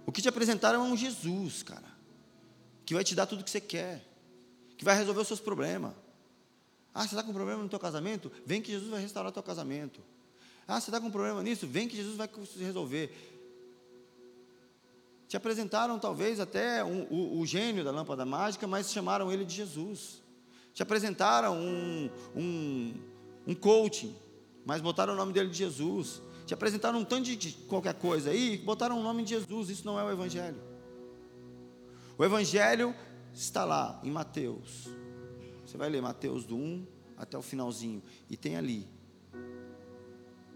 O 0.09 0.11
que 0.11 0.23
te 0.23 0.27
apresentaram 0.27 0.83
é 0.83 0.89
um 0.89 0.97
Jesus, 0.97 1.61
cara, 1.61 1.85
que 2.83 2.95
vai 2.95 3.03
te 3.03 3.13
dar 3.13 3.27
tudo 3.27 3.41
o 3.41 3.43
que 3.43 3.51
você 3.51 3.61
quer, 3.61 4.03
que 4.75 4.83
vai 4.83 4.97
resolver 4.97 5.21
os 5.21 5.27
seus 5.27 5.39
problemas. 5.39 5.93
Ah, 6.91 7.03
você 7.03 7.13
está 7.13 7.21
com 7.21 7.31
problema 7.31 7.61
no 7.61 7.69
teu 7.69 7.77
casamento? 7.77 8.31
Vem 8.43 8.59
que 8.59 8.71
Jesus 8.71 8.89
vai 8.89 8.99
restaurar 8.99 9.29
o 9.29 9.31
teu 9.31 9.43
casamento. 9.43 10.01
Ah, 10.67 10.81
você 10.81 10.89
está 10.89 10.99
com 10.99 11.11
problema 11.11 11.43
nisso? 11.43 11.67
Vem 11.67 11.87
que 11.87 11.95
Jesus 11.95 12.17
vai 12.17 12.27
resolver. 12.57 13.15
Te 15.27 15.37
apresentaram 15.37 15.99
talvez 15.99 16.39
até 16.39 16.83
um, 16.83 17.03
o, 17.03 17.39
o, 17.39 17.45
gênio 17.45 17.83
da 17.83 17.91
lâmpada 17.91 18.25
mágica, 18.25 18.65
mas 18.65 18.91
chamaram 18.91 19.31
ele 19.31 19.45
de 19.45 19.53
Jesus. 19.53 20.23
Te 20.73 20.81
apresentaram 20.81 21.55
um, 21.55 22.09
um, 22.35 22.93
um 23.45 23.53
coaching, 23.53 24.15
mas 24.65 24.81
botaram 24.81 25.13
o 25.13 25.15
nome 25.15 25.33
dele 25.33 25.51
de 25.51 25.57
Jesus. 25.59 26.19
Te 26.49 26.53
apresentaram 26.55 26.97
um 26.97 27.05
tanto 27.05 27.35
de 27.35 27.51
qualquer 27.67 27.93
coisa 27.93 28.31
aí, 28.31 28.57
botaram 28.57 28.99
o 28.99 29.03
nome 29.03 29.23
de 29.23 29.35
Jesus. 29.35 29.69
Isso 29.69 29.85
não 29.85 29.99
é 29.99 30.03
o 30.03 30.09
Evangelho. 30.09 30.59
O 32.17 32.25
Evangelho 32.25 32.95
está 33.31 33.63
lá 33.63 34.01
em 34.03 34.09
Mateus. 34.09 34.89
Você 35.63 35.77
vai 35.77 35.91
ler 35.91 36.01
Mateus 36.01 36.45
do 36.45 36.57
1 36.57 36.87
até 37.15 37.37
o 37.37 37.43
finalzinho. 37.43 38.01
E 38.27 38.35
tem 38.35 38.55
ali 38.55 38.87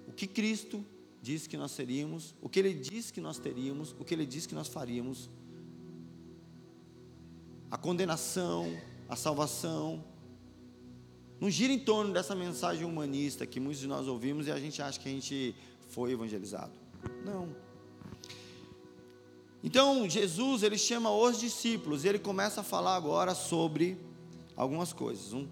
o 0.08 0.12
que 0.12 0.26
Cristo 0.26 0.84
diz 1.22 1.46
que 1.46 1.58
nós 1.58 1.70
seríamos, 1.70 2.34
o 2.42 2.50
que 2.50 2.58
Ele 2.58 2.74
diz 2.74 3.12
que 3.12 3.22
nós 3.22 3.38
teríamos, 3.38 3.96
o 4.00 4.04
que 4.04 4.16
Ele 4.16 4.26
diz 4.26 4.48
que 4.48 4.56
nós 4.56 4.68
faríamos. 4.68 5.30
A 7.70 7.78
condenação, 7.78 8.76
a 9.08 9.16
salvação. 9.16 10.04
Não 11.40 11.52
gira 11.52 11.72
em 11.72 11.78
torno 11.78 12.12
dessa 12.12 12.34
mensagem 12.34 12.84
humanista 12.84 13.46
que 13.46 13.60
muitos 13.60 13.80
de 13.80 13.88
nós 13.88 14.08
ouvimos 14.08 14.48
e 14.48 14.52
a 14.52 14.60
gente 14.60 14.82
acha 14.82 15.00
que 15.00 15.08
a 15.08 15.12
gente 15.12 15.56
foi 15.90 16.12
evangelizado. 16.12 16.72
Não. 17.26 17.56
Então, 19.64 20.10
Jesus, 20.10 20.64
ele 20.64 20.78
chama 20.78 21.10
os 21.12 21.40
discípulos 21.40 22.04
e 22.04 22.08
ele 22.08 22.20
começa 22.20 22.62
a 22.62 22.64
falar 22.64 22.96
agora 22.96 23.34
sobre 23.34 23.98
algumas 24.56 24.92
coisas. 24.92 25.34
Um, 25.34 25.48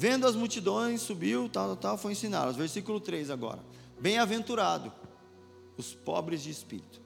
Vendo 0.00 0.26
as 0.26 0.34
multidões, 0.34 1.02
subiu, 1.02 1.46
tal, 1.46 1.66
tal, 1.66 1.76
tal, 1.76 1.98
foi 1.98 2.12
ensiná-los. 2.12 2.56
Versículo 2.56 2.98
3 3.00 3.28
agora. 3.28 3.62
Bem-aventurado 4.00 4.90
os 5.76 5.92
pobres 5.92 6.42
de 6.42 6.48
espírito, 6.48 7.02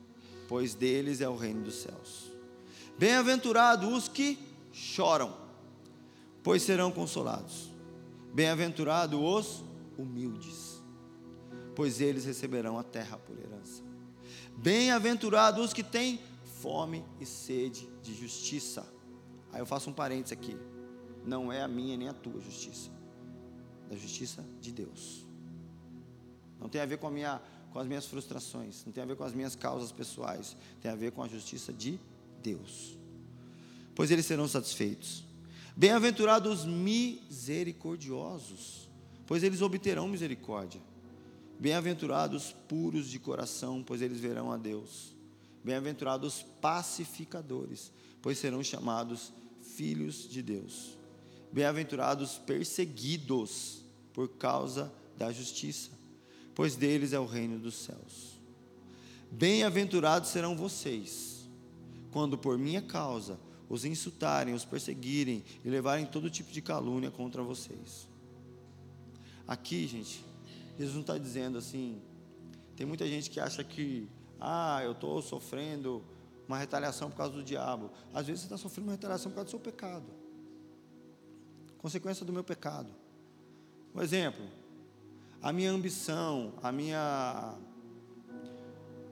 pois 0.46 0.76
deles 0.76 1.20
é 1.20 1.28
o 1.28 1.34
reino 1.34 1.64
dos 1.64 1.74
céus. 1.74 2.30
Bem-aventurado 2.96 3.88
os 3.88 4.06
que 4.06 4.38
choram, 4.72 5.34
pois 6.40 6.62
serão 6.62 6.92
consolados. 6.92 7.68
Bem-aventurado 8.32 9.20
os 9.20 9.64
humildes, 9.98 10.54
pois 11.74 12.00
eles 12.00 12.24
receberão 12.24 12.78
a 12.78 12.82
terra 12.82 13.18
por 13.18 13.38
herança. 13.38 13.82
Bem-aventurado 14.56 15.60
os 15.60 15.72
que 15.72 15.82
têm 15.82 16.20
fome 16.60 17.04
e 17.20 17.26
sede 17.26 17.88
de 18.02 18.14
justiça. 18.14 18.86
Aí 19.52 19.60
eu 19.60 19.66
faço 19.66 19.90
um 19.90 19.92
parênteses 19.92 20.32
aqui. 20.32 20.56
Não 21.24 21.52
é 21.52 21.62
a 21.62 21.68
minha 21.68 21.96
nem 21.96 22.08
a 22.08 22.12
tua 22.12 22.40
justiça, 22.40 22.90
da 23.88 23.96
justiça 23.96 24.44
de 24.60 24.72
Deus. 24.72 25.24
Não 26.60 26.68
tem 26.68 26.80
a 26.80 26.86
ver 26.86 26.98
com, 26.98 27.06
a 27.06 27.10
minha, 27.10 27.40
com 27.72 27.78
as 27.78 27.86
minhas 27.86 28.06
frustrações, 28.06 28.84
não 28.84 28.92
tem 28.92 29.02
a 29.02 29.06
ver 29.06 29.16
com 29.16 29.24
as 29.24 29.32
minhas 29.32 29.56
causas 29.56 29.92
pessoais, 29.92 30.56
tem 30.80 30.90
a 30.90 30.94
ver 30.94 31.12
com 31.12 31.22
a 31.22 31.28
justiça 31.28 31.72
de 31.72 31.98
Deus. 32.42 32.98
Pois 33.94 34.10
eles 34.10 34.26
serão 34.26 34.48
satisfeitos. 34.48 35.24
Bem-aventurados 35.76 36.60
os 36.60 36.66
misericordiosos, 36.66 38.88
pois 39.26 39.42
eles 39.42 39.60
obterão 39.60 40.08
misericórdia. 40.08 40.80
Bem-aventurados 41.58 42.54
puros 42.68 43.08
de 43.08 43.18
coração, 43.18 43.82
pois 43.82 44.02
eles 44.02 44.20
verão 44.20 44.50
a 44.50 44.56
Deus. 44.56 45.14
Bem-aventurados 45.62 46.44
pacificadores, 46.60 47.92
pois 48.20 48.38
serão 48.38 48.62
chamados 48.62 49.32
filhos 49.62 50.28
de 50.28 50.42
Deus. 50.42 50.98
Bem-aventurados 51.52 52.36
perseguidos 52.38 53.82
por 54.12 54.28
causa 54.28 54.92
da 55.16 55.32
justiça, 55.32 55.90
pois 56.54 56.76
deles 56.76 57.12
é 57.12 57.18
o 57.18 57.26
reino 57.26 57.58
dos 57.58 57.76
céus. 57.76 58.40
Bem-aventurados 59.30 60.30
serão 60.30 60.56
vocês, 60.56 61.48
quando 62.10 62.36
por 62.36 62.58
minha 62.58 62.82
causa 62.82 63.38
os 63.68 63.84
insultarem, 63.84 64.54
os 64.54 64.64
perseguirem 64.64 65.44
e 65.64 65.68
levarem 65.68 66.06
todo 66.06 66.30
tipo 66.30 66.52
de 66.52 66.60
calúnia 66.60 67.10
contra 67.10 67.42
vocês. 67.42 68.08
Aqui, 69.46 69.86
gente, 69.86 70.24
Jesus 70.76 70.94
não 70.94 71.02
está 71.02 71.16
dizendo 71.16 71.58
assim. 71.58 72.00
Tem 72.76 72.86
muita 72.86 73.06
gente 73.06 73.30
que 73.30 73.38
acha 73.38 73.62
que, 73.62 74.08
ah, 74.40 74.80
eu 74.82 74.92
estou 74.92 75.22
sofrendo 75.22 76.02
uma 76.48 76.58
retaliação 76.58 77.10
por 77.10 77.16
causa 77.16 77.32
do 77.32 77.42
diabo. 77.42 77.90
Às 78.12 78.26
vezes 78.26 78.42
você 78.42 78.46
está 78.46 78.56
sofrendo 78.56 78.88
uma 78.88 78.92
retaliação 78.92 79.30
por 79.30 79.36
causa 79.36 79.46
do 79.46 79.50
seu 79.50 79.60
pecado, 79.60 80.06
consequência 81.78 82.24
do 82.24 82.32
meu 82.32 82.44
pecado. 82.44 82.92
Um 83.94 84.02
exemplo: 84.02 84.44
a 85.40 85.52
minha 85.52 85.70
ambição, 85.70 86.52
a 86.62 86.72
minha, 86.72 87.56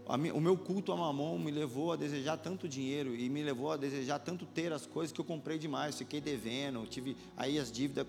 a 0.08 0.16
minha, 0.16 0.34
o 0.34 0.40
meu 0.40 0.56
culto 0.56 0.92
a 0.92 0.96
mamon 0.96 1.38
me 1.38 1.50
levou 1.50 1.92
a 1.92 1.96
desejar 1.96 2.36
tanto 2.38 2.68
dinheiro 2.68 3.14
e 3.14 3.28
me 3.28 3.42
levou 3.42 3.70
a 3.70 3.76
desejar 3.76 4.18
tanto 4.18 4.44
ter 4.44 4.72
as 4.72 4.86
coisas 4.86 5.12
que 5.12 5.20
eu 5.20 5.24
comprei 5.24 5.58
demais, 5.58 5.96
fiquei 5.96 6.20
devendo, 6.20 6.84
tive 6.86 7.16
aí 7.36 7.58
as 7.58 7.70
dívidas 7.70 8.06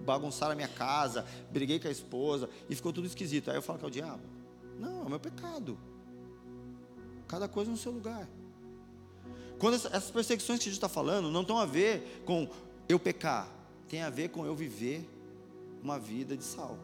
bagunçaram 0.00 0.52
a 0.52 0.56
minha 0.56 0.68
casa, 0.68 1.26
briguei 1.50 1.78
com 1.78 1.88
a 1.88 1.90
esposa 1.90 2.48
e 2.68 2.74
ficou 2.74 2.92
tudo 2.92 3.06
esquisito. 3.06 3.50
Aí 3.50 3.56
eu 3.56 3.62
falo 3.62 3.78
que 3.78 3.84
é 3.84 3.88
o 3.88 3.90
diabo. 3.90 4.22
Não, 4.78 5.02
é 5.02 5.06
o 5.06 5.08
meu 5.08 5.20
pecado. 5.20 5.78
Cada 7.28 7.48
coisa 7.48 7.70
no 7.70 7.76
seu 7.76 7.92
lugar. 7.92 8.28
Quando 9.58 9.74
essas 9.74 10.10
perseguições 10.10 10.58
que 10.58 10.64
gente 10.66 10.74
está 10.74 10.88
falando 10.88 11.30
não 11.30 11.42
estão 11.42 11.58
a 11.58 11.66
ver 11.66 12.22
com 12.24 12.48
eu 12.88 12.98
pecar, 12.98 13.48
tem 13.88 14.02
a 14.02 14.10
ver 14.10 14.28
com 14.30 14.44
eu 14.44 14.54
viver 14.54 15.08
uma 15.82 15.98
vida 15.98 16.36
de 16.36 16.44
sal 16.44 16.78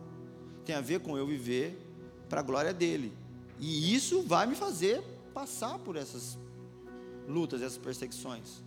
tem 0.70 0.76
a 0.76 0.80
ver 0.80 1.00
com 1.00 1.18
eu 1.18 1.26
viver 1.26 1.76
para 2.28 2.38
a 2.38 2.42
glória 2.42 2.72
dele. 2.72 3.12
E 3.58 3.92
isso 3.92 4.22
vai 4.22 4.46
me 4.46 4.54
fazer 4.54 5.02
passar 5.34 5.78
por 5.80 5.96
essas 5.96 6.38
lutas, 7.28 7.60
essas 7.60 7.76
perseguições. 7.76 8.62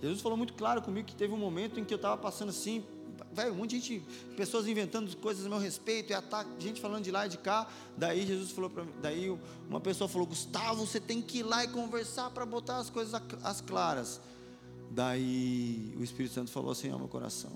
Jesus 0.00 0.20
falou 0.20 0.38
muito 0.38 0.54
claro 0.54 0.80
comigo 0.80 1.08
que 1.08 1.16
teve 1.16 1.34
um 1.34 1.38
momento 1.38 1.80
em 1.80 1.84
que 1.84 1.92
eu 1.92 1.96
estava 1.96 2.16
passando 2.16 2.50
assim, 2.50 2.84
velho, 3.32 3.52
um 3.52 3.56
monte 3.56 3.78
de 3.78 3.80
gente, 3.80 4.06
pessoas 4.36 4.66
inventando 4.66 5.14
coisas 5.16 5.44
a 5.46 5.48
meu 5.48 5.58
respeito, 5.58 6.10
e 6.10 6.14
ataque, 6.14 6.50
gente 6.58 6.80
falando 6.80 7.04
de 7.04 7.10
lá 7.10 7.26
e 7.26 7.28
de 7.28 7.38
cá. 7.38 7.68
Daí 7.96 8.26
Jesus 8.26 8.50
falou 8.50 8.70
para 8.70 8.84
mim, 8.84 8.92
daí 9.00 9.36
uma 9.68 9.80
pessoa 9.80 10.08
falou: 10.08 10.26
Gustavo, 10.26 10.86
você 10.86 11.00
tem 11.00 11.20
que 11.20 11.38
ir 11.38 11.42
lá 11.42 11.64
e 11.64 11.68
conversar 11.68 12.30
para 12.30 12.44
botar 12.46 12.78
as 12.78 12.90
coisas 12.90 13.20
as 13.42 13.60
claras. 13.60 14.20
Daí 14.90 15.94
o 15.98 16.02
Espírito 16.02 16.34
Santo 16.34 16.50
falou 16.50 16.72
assim 16.72 16.90
ao 16.90 16.98
meu 16.98 17.08
coração: 17.08 17.52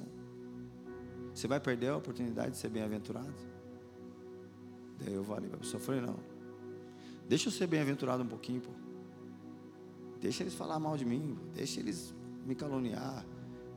você 1.34 1.48
vai 1.48 1.60
perder 1.60 1.88
a 1.88 1.96
oportunidade 1.96 2.52
de 2.52 2.56
ser 2.58 2.68
bem-aventurado? 2.68 3.32
Daí 5.00 5.14
eu 5.14 5.24
falei 5.24 5.48
para 5.48 5.56
a 5.56 5.60
pessoa, 5.60 5.82
falei, 5.82 6.00
não. 6.00 6.16
Deixa 7.28 7.48
eu 7.48 7.52
ser 7.52 7.66
bem-aventurado 7.66 8.22
um 8.22 8.26
pouquinho, 8.26 8.60
pô. 8.60 8.70
Deixa 10.20 10.42
eles 10.42 10.54
falar 10.54 10.78
mal 10.78 10.96
de 10.96 11.04
mim, 11.04 11.36
deixa 11.54 11.80
eles 11.80 12.14
me 12.46 12.54
caluniar, 12.54 13.24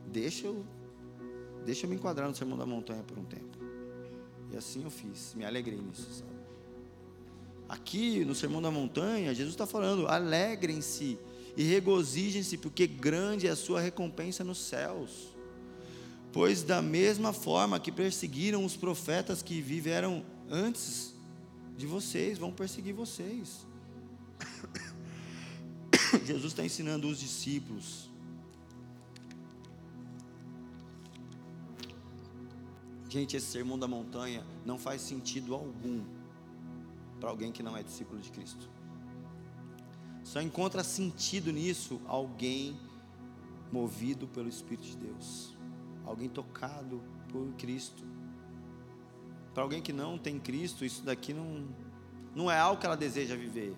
deixa 0.06 0.46
eu 0.46 0.64
deixa 1.66 1.84
eu 1.84 1.90
me 1.90 1.96
enquadrar 1.96 2.28
no 2.28 2.34
Sermão 2.34 2.56
da 2.56 2.64
Montanha 2.64 3.02
por 3.02 3.18
um 3.18 3.24
tempo. 3.24 3.58
E 4.52 4.56
assim 4.56 4.84
eu 4.84 4.90
fiz, 4.90 5.34
me 5.34 5.44
alegrei 5.44 5.78
nisso. 5.78 6.08
Sabe? 6.10 6.30
Aqui 7.68 8.24
no 8.24 8.34
Sermão 8.34 8.62
da 8.62 8.70
Montanha, 8.70 9.34
Jesus 9.34 9.54
está 9.54 9.66
falando: 9.66 10.06
alegrem-se 10.06 11.18
e 11.56 11.64
regozijem-se, 11.64 12.56
porque 12.56 12.86
grande 12.86 13.48
é 13.48 13.50
a 13.50 13.56
sua 13.56 13.80
recompensa 13.80 14.44
nos 14.44 14.58
céus. 14.58 15.34
Pois 16.32 16.62
da 16.62 16.80
mesma 16.80 17.32
forma 17.32 17.80
que 17.80 17.90
perseguiram 17.90 18.64
os 18.64 18.76
profetas 18.76 19.42
que 19.42 19.60
viveram 19.60 20.24
antes 20.48 21.14
de 21.76 21.86
vocês, 21.86 22.38
vão 22.38 22.52
perseguir 22.52 22.94
vocês. 22.94 23.66
Jesus 26.24 26.52
está 26.52 26.64
ensinando 26.64 27.08
os 27.08 27.18
discípulos. 27.18 28.10
Gente, 33.08 33.36
esse 33.36 33.46
sermão 33.46 33.78
da 33.78 33.86
montanha 33.86 34.44
não 34.64 34.78
faz 34.78 35.00
sentido 35.00 35.54
algum 35.54 36.04
para 37.20 37.30
alguém 37.30 37.52
que 37.52 37.62
não 37.62 37.76
é 37.76 37.82
discípulo 37.82 38.20
de 38.20 38.30
Cristo. 38.30 38.68
Só 40.24 40.40
encontra 40.42 40.82
sentido 40.82 41.52
nisso 41.52 42.00
alguém 42.06 42.78
movido 43.70 44.26
pelo 44.26 44.48
Espírito 44.48 44.86
de 44.88 44.96
Deus, 44.96 45.56
alguém 46.04 46.28
tocado 46.28 47.00
por 47.28 47.46
Cristo. 47.54 48.04
Para 49.54 49.62
alguém 49.62 49.80
que 49.80 49.92
não 49.92 50.18
tem 50.18 50.38
Cristo, 50.38 50.84
isso 50.84 51.02
daqui 51.04 51.32
não, 51.32 51.68
não 52.34 52.50
é 52.50 52.58
algo 52.58 52.80
que 52.80 52.86
ela 52.86 52.96
deseja 52.96 53.36
viver, 53.36 53.74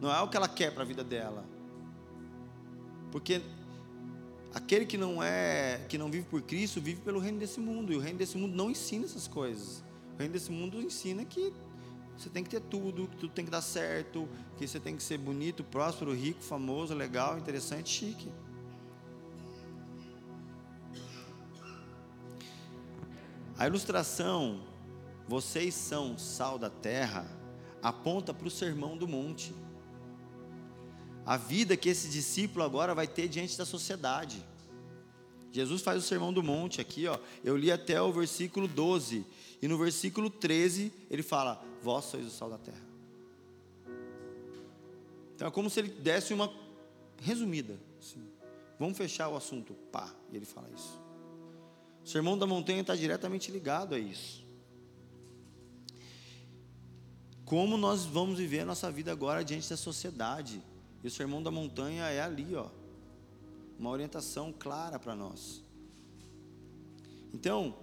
não 0.00 0.08
é 0.08 0.14
algo 0.14 0.30
que 0.30 0.36
ela 0.36 0.48
quer 0.48 0.72
para 0.72 0.82
a 0.84 0.86
vida 0.86 1.02
dela. 1.02 1.44
Porque 3.10 3.42
aquele 4.54 4.86
que 4.86 4.96
não 4.96 5.22
é, 5.22 5.84
que 5.88 5.98
não 5.98 6.10
vive 6.10 6.26
por 6.26 6.42
Cristo, 6.42 6.80
vive 6.80 7.00
pelo 7.00 7.18
reino 7.18 7.38
desse 7.38 7.60
mundo, 7.60 7.92
e 7.92 7.96
o 7.96 8.00
reino 8.00 8.18
desse 8.18 8.36
mundo 8.36 8.54
não 8.54 8.70
ensina 8.70 9.04
essas 9.04 9.28
coisas. 9.28 9.84
O 10.14 10.18
reino 10.18 10.32
desse 10.32 10.50
mundo 10.50 10.80
ensina 10.80 11.24
que 11.24 11.52
você 12.16 12.28
tem 12.28 12.42
que 12.42 12.50
ter 12.50 12.60
tudo, 12.60 13.06
que 13.06 13.16
tudo 13.16 13.32
tem 13.32 13.44
que 13.44 13.50
dar 13.50 13.62
certo, 13.62 14.28
que 14.56 14.66
você 14.66 14.80
tem 14.80 14.96
que 14.96 15.02
ser 15.02 15.18
bonito, 15.18 15.62
próspero, 15.62 16.12
rico, 16.12 16.42
famoso, 16.42 16.92
legal, 16.92 17.38
interessante, 17.38 17.90
chique. 17.90 18.28
A 23.56 23.66
ilustração, 23.66 24.60
vocês 25.28 25.74
são 25.74 26.18
sal 26.18 26.58
da 26.58 26.70
terra, 26.70 27.26
aponta 27.82 28.34
para 28.34 28.48
o 28.48 28.50
sermão 28.50 28.96
do 28.96 29.06
monte. 29.06 29.54
A 31.28 31.36
vida 31.36 31.76
que 31.76 31.90
esse 31.90 32.08
discípulo 32.08 32.64
agora 32.64 32.94
vai 32.94 33.06
ter 33.06 33.28
diante 33.28 33.58
da 33.58 33.66
sociedade. 33.66 34.42
Jesus 35.52 35.82
faz 35.82 36.02
o 36.02 36.06
sermão 36.06 36.32
do 36.32 36.42
monte 36.42 36.80
aqui, 36.80 37.06
ó. 37.06 37.18
Eu 37.44 37.54
li 37.54 37.70
até 37.70 38.00
o 38.00 38.10
versículo 38.10 38.66
12. 38.66 39.26
E 39.60 39.68
no 39.68 39.76
versículo 39.76 40.30
13, 40.30 40.90
ele 41.10 41.22
fala: 41.22 41.62
Vós 41.82 42.06
sois 42.06 42.26
o 42.26 42.30
sal 42.30 42.48
da 42.48 42.56
terra. 42.56 42.80
Então 45.34 45.48
é 45.48 45.50
como 45.50 45.68
se 45.68 45.80
ele 45.80 45.90
desse 45.90 46.32
uma 46.32 46.50
resumida. 47.20 47.78
Assim. 48.00 48.26
Vamos 48.78 48.96
fechar 48.96 49.28
o 49.28 49.36
assunto. 49.36 49.74
Pá, 49.92 50.10
e 50.32 50.36
ele 50.36 50.46
fala 50.46 50.70
isso. 50.74 50.98
O 52.06 52.08
sermão 52.08 52.38
da 52.38 52.46
montanha 52.46 52.80
está 52.80 52.96
diretamente 52.96 53.52
ligado 53.52 53.94
a 53.94 53.98
isso. 53.98 54.42
Como 57.44 57.76
nós 57.76 58.06
vamos 58.06 58.38
viver 58.38 58.60
a 58.60 58.64
nossa 58.64 58.90
vida 58.90 59.12
agora 59.12 59.44
diante 59.44 59.68
da 59.68 59.76
sociedade. 59.76 60.62
E 61.02 61.06
o 61.06 61.10
sermão 61.10 61.42
da 61.42 61.50
montanha 61.50 62.04
é 62.04 62.20
ali, 62.20 62.54
ó. 62.54 62.68
Uma 63.78 63.90
orientação 63.90 64.52
clara 64.52 64.98
para 64.98 65.14
nós. 65.14 65.62
Então, 67.32 67.76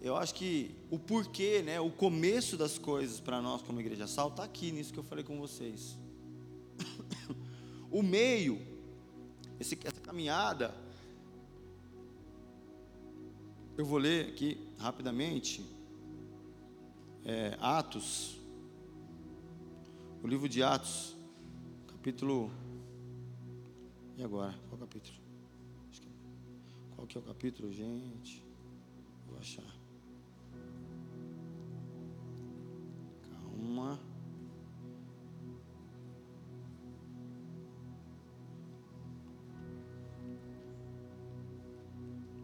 eu 0.00 0.16
acho 0.16 0.34
que 0.34 0.76
o 0.90 0.98
porquê, 0.98 1.62
né, 1.62 1.80
o 1.80 1.90
começo 1.90 2.56
das 2.56 2.78
coisas 2.78 3.18
para 3.18 3.42
nós 3.42 3.62
como 3.62 3.80
igreja 3.80 4.06
sal 4.06 4.28
está 4.28 4.44
aqui 4.44 4.70
nisso 4.70 4.92
que 4.92 4.98
eu 4.98 5.04
falei 5.04 5.24
com 5.24 5.38
vocês. 5.38 5.98
o 7.90 8.02
meio, 8.02 8.60
esse, 9.58 9.76
essa 9.82 10.00
caminhada, 10.00 10.72
eu 13.76 13.84
vou 13.84 13.98
ler 13.98 14.28
aqui 14.28 14.68
rapidamente, 14.78 15.64
é, 17.24 17.56
Atos, 17.60 18.38
o 20.22 20.28
livro 20.28 20.48
de 20.48 20.62
Atos, 20.62 21.17
capítulo. 21.98 22.48
E 24.16 24.22
agora? 24.22 24.54
Qual 24.68 24.78
capítulo? 24.78 25.18
Qual 26.94 27.06
que 27.08 27.18
é 27.18 27.20
o 27.20 27.24
capítulo, 27.24 27.72
gente? 27.72 28.44
Vou 29.26 29.36
achar. 29.36 29.64
Calma. 33.28 33.98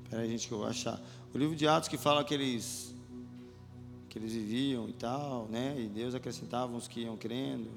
Espera 0.03 0.23
aí, 0.23 0.31
gente, 0.31 0.49
que 0.49 0.55
eu 0.55 0.59
vou 0.59 0.67
achar. 0.67 1.01
O 1.33 1.39
livro 1.39 1.55
de 1.55 1.67
Atos 1.69 1.89
que 1.89 1.97
fala 1.97 2.25
que 2.25 2.35
eles, 2.35 2.93
que 4.09 4.19
eles 4.19 4.33
viviam 4.33 4.89
e 4.89 4.93
tal, 4.93 5.47
né? 5.47 5.81
E 5.81 5.89
Deus 5.89 6.13
acrescentava 6.13 6.77
os 6.77 6.89
que 6.89 7.03
iam 7.03 7.17
crendo. 7.17 7.71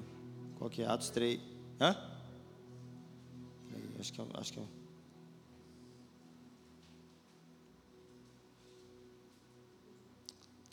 Qual 0.58 0.68
que 0.68 0.82
é? 0.82 0.86
Atos 0.86 1.10
3. 1.10 1.57
Hã? 1.80 1.96
Acho 3.98 4.12
que 4.12 4.20
é. 4.20 4.26
Acho 4.34 4.52
que 4.52 4.60
é. 4.60 4.64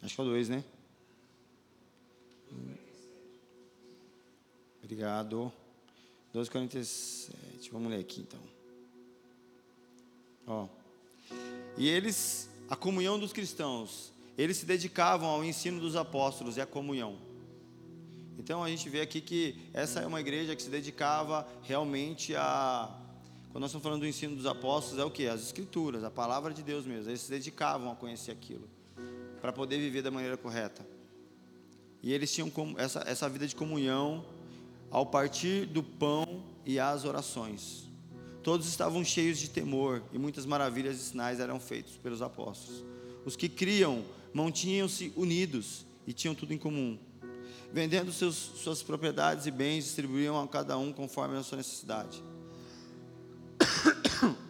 Acho 0.03 0.15
que 0.15 0.21
é 0.21 0.23
o 0.23 0.27
2, 0.27 0.49
né? 0.49 0.63
Obrigado. 4.83 5.51
12,47. 6.33 7.71
Vamos 7.71 7.89
ler 7.89 7.99
aqui 7.99 8.21
então. 8.21 8.39
Ó. 10.45 10.67
E 11.77 11.87
eles, 11.87 12.49
a 12.69 12.75
comunhão 12.75 13.17
dos 13.17 13.33
cristãos, 13.33 14.11
eles 14.37 14.57
se 14.57 14.65
dedicavam 14.65 15.27
ao 15.27 15.43
ensino 15.43 15.79
dos 15.79 15.95
apóstolos 15.95 16.57
e 16.57 16.61
à 16.61 16.65
comunhão. 16.67 17.17
Então 18.37 18.63
a 18.63 18.69
gente 18.69 18.89
vê 18.89 19.01
aqui 19.01 19.21
que 19.21 19.55
essa 19.73 20.01
é 20.01 20.07
uma 20.07 20.19
igreja 20.19 20.55
que 20.55 20.61
se 20.61 20.69
dedicava 20.69 21.47
realmente 21.63 22.35
a. 22.35 22.93
Quando 23.51 23.61
nós 23.61 23.69
estamos 23.69 23.83
falando 23.83 24.01
do 24.01 24.07
ensino 24.07 24.35
dos 24.35 24.45
apóstolos, 24.45 24.99
é 24.99 25.05
o 25.05 25.09
que? 25.09 25.27
As 25.27 25.41
escrituras, 25.41 26.03
a 26.03 26.11
palavra 26.11 26.53
de 26.53 26.61
Deus 26.61 26.85
mesmo. 26.85 27.09
Eles 27.09 27.21
se 27.21 27.29
dedicavam 27.29 27.91
a 27.91 27.95
conhecer 27.95 28.31
aquilo, 28.31 28.69
para 29.41 29.53
poder 29.53 29.77
viver 29.77 30.01
da 30.01 30.11
maneira 30.11 30.35
correta. 30.35 30.85
E 32.03 32.11
eles 32.11 32.31
tinham 32.33 32.51
essa, 32.77 33.03
essa 33.07 33.29
vida 33.29 33.47
de 33.47 33.55
comunhão 33.55 34.25
ao 34.91 35.05
partir 35.05 35.65
do 35.65 35.81
pão 35.81 36.43
e 36.65 36.79
as 36.79 37.05
orações. 37.05 37.89
Todos 38.43 38.67
estavam 38.67 39.03
cheios 39.03 39.39
de 39.39 39.49
temor 39.49 40.03
e 40.13 40.19
muitas 40.19 40.45
maravilhas 40.45 40.97
e 40.97 40.99
sinais 40.99 41.39
eram 41.39 41.59
feitos 41.59 41.97
pelos 41.97 42.21
apóstolos. 42.21 42.85
Os 43.25 43.35
que 43.35 43.49
criam 43.49 44.05
mantinham-se 44.33 45.11
unidos 45.15 45.85
e 46.05 46.13
tinham 46.13 46.35
tudo 46.35 46.53
em 46.53 46.57
comum. 46.57 46.99
Vendendo 47.75 48.09
seus, 48.13 48.37
suas 48.37 48.81
propriedades 48.81 49.45
e 49.47 49.51
bens, 49.51 49.83
distribuíam 49.83 50.41
a 50.41 50.47
cada 50.47 50.77
um 50.77 50.93
conforme 50.93 51.37
a 51.37 51.43
sua 51.43 51.57
necessidade. 51.57 52.23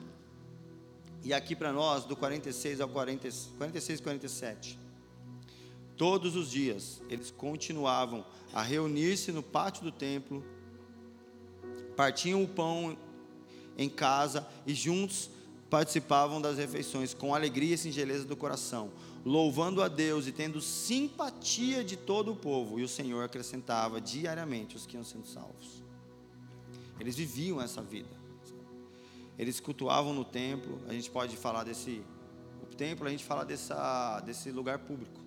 E 1.24 1.34
aqui 1.34 1.56
para 1.56 1.74
nós, 1.74 2.06
do 2.06 2.16
46 2.16 2.80
ao 2.80 2.88
40, 2.88 3.28
46 3.58 4.00
e 4.00 4.04
47. 4.04 4.80
Todos 5.98 6.36
os 6.36 6.52
dias 6.52 7.02
eles 7.10 7.32
continuavam 7.32 8.24
a 8.54 8.62
reunir-se 8.62 9.32
no 9.32 9.42
pátio 9.42 9.84
do 9.84 9.92
templo, 9.92 10.46
partiam 11.96 12.44
o 12.44 12.48
pão 12.48 12.96
em 13.76 13.90
casa 13.90 14.48
e 14.68 14.76
juntos 14.76 15.32
participavam 15.68 16.40
das 16.40 16.60
refeições 16.60 17.16
com 17.16 17.34
alegria 17.34 17.74
e 17.74 17.78
singeleza 17.80 18.24
do 18.24 18.38
coração, 18.38 18.92
louvando 19.26 19.82
a 19.82 19.88
Deus 19.88 20.28
e 20.28 20.32
tendo 20.32 20.62
simpatia 20.62 21.84
de 21.84 21.98
todo 21.98 22.32
o 22.32 22.36
povo. 22.36 22.80
E 22.80 22.84
o 22.84 22.88
Senhor 22.88 23.24
acrescentava 23.24 24.00
diariamente 24.00 24.76
os 24.76 24.86
que 24.86 24.96
iam 24.96 25.04
sendo 25.04 25.26
salvos. 25.26 25.84
Eles 27.00 27.16
viviam 27.16 27.60
essa 27.60 27.82
vida. 27.82 28.16
Eles 29.38 29.60
cultuavam 29.60 30.14
no 30.14 30.24
templo. 30.24 30.80
A 30.88 30.94
gente 30.94 31.10
pode 31.10 31.36
falar 31.36 31.64
desse 31.64 32.04
o 32.62 32.68
templo, 32.68 33.08
a 33.08 33.10
gente 33.10 33.24
fala 33.24 33.44
dessa, 33.44 34.22
desse 34.22 34.52
lugar 34.52 34.80
público. 34.80 35.20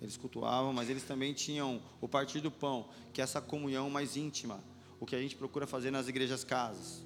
Eles 0.00 0.16
cultuavam, 0.16 0.72
mas 0.72 0.88
eles 0.88 1.02
também 1.02 1.34
tinham 1.34 1.82
o 2.00 2.08
partir 2.08 2.40
do 2.40 2.50
pão, 2.50 2.88
que 3.12 3.20
é 3.20 3.24
essa 3.24 3.40
comunhão 3.40 3.90
mais 3.90 4.16
íntima, 4.16 4.62
o 4.98 5.04
que 5.04 5.14
a 5.14 5.20
gente 5.20 5.36
procura 5.36 5.66
fazer 5.66 5.90
nas 5.90 6.08
igrejas 6.08 6.42
casas. 6.42 7.04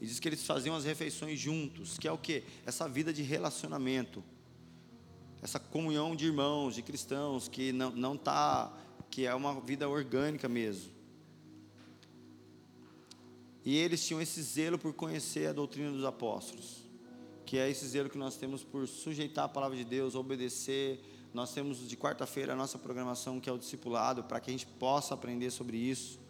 E 0.00 0.06
diz 0.06 0.18
que 0.18 0.28
eles 0.28 0.46
faziam 0.46 0.74
as 0.74 0.84
refeições 0.84 1.38
juntos, 1.38 1.98
que 1.98 2.08
é 2.08 2.12
o 2.12 2.16
que? 2.16 2.42
Essa 2.64 2.88
vida 2.88 3.12
de 3.12 3.22
relacionamento, 3.22 4.24
essa 5.42 5.58
comunhão 5.58 6.14
de 6.14 6.26
irmãos, 6.26 6.74
de 6.74 6.82
cristãos, 6.82 7.48
que 7.48 7.72
não, 7.72 7.90
não 7.90 8.16
tá, 8.16 8.72
que 9.10 9.26
é 9.26 9.34
uma 9.34 9.60
vida 9.60 9.88
orgânica 9.88 10.48
mesmo. 10.48 10.90
E 13.64 13.76
eles 13.76 14.06
tinham 14.06 14.20
esse 14.20 14.42
zelo 14.42 14.78
por 14.78 14.92
conhecer 14.92 15.48
a 15.48 15.52
doutrina 15.52 15.90
dos 15.90 16.04
apóstolos 16.04 16.90
que 17.50 17.58
é 17.58 17.68
esse 17.68 17.84
zelo 17.84 18.08
que 18.08 18.16
nós 18.16 18.36
temos 18.36 18.62
por 18.62 18.86
sujeitar 18.86 19.46
a 19.46 19.48
palavra 19.48 19.76
de 19.76 19.84
Deus, 19.84 20.14
obedecer. 20.14 21.00
Nós 21.34 21.52
temos 21.52 21.88
de 21.88 21.96
quarta-feira 21.96 22.52
a 22.52 22.56
nossa 22.56 22.78
programação, 22.78 23.40
que 23.40 23.50
é 23.50 23.52
o 23.52 23.58
discipulado, 23.58 24.22
para 24.22 24.38
que 24.38 24.50
a 24.50 24.52
gente 24.52 24.66
possa 24.66 25.14
aprender 25.14 25.50
sobre 25.50 25.76
isso. 25.76 26.20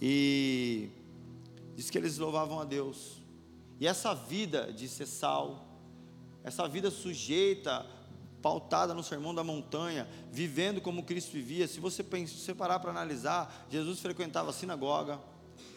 E 0.00 0.88
diz 1.76 1.90
que 1.90 1.98
eles 1.98 2.16
louvavam 2.16 2.58
a 2.58 2.64
Deus. 2.64 3.18
E 3.78 3.86
essa 3.86 4.14
vida 4.14 4.72
de 4.72 4.88
ser 4.88 5.04
sal, 5.04 5.68
essa 6.42 6.66
vida 6.66 6.90
sujeita, 6.90 7.84
pautada 8.42 8.94
no 8.94 9.02
sermão 9.02 9.34
da 9.34 9.42
montanha, 9.42 10.08
vivendo 10.30 10.80
como 10.80 11.02
Cristo 11.02 11.32
vivia, 11.32 11.66
se 11.66 11.80
você, 11.80 12.04
parar 12.54 12.78
para 12.78 12.90
analisar, 12.90 13.66
Jesus 13.70 14.00
frequentava 14.00 14.50
a 14.50 14.52
sinagoga, 14.52 15.20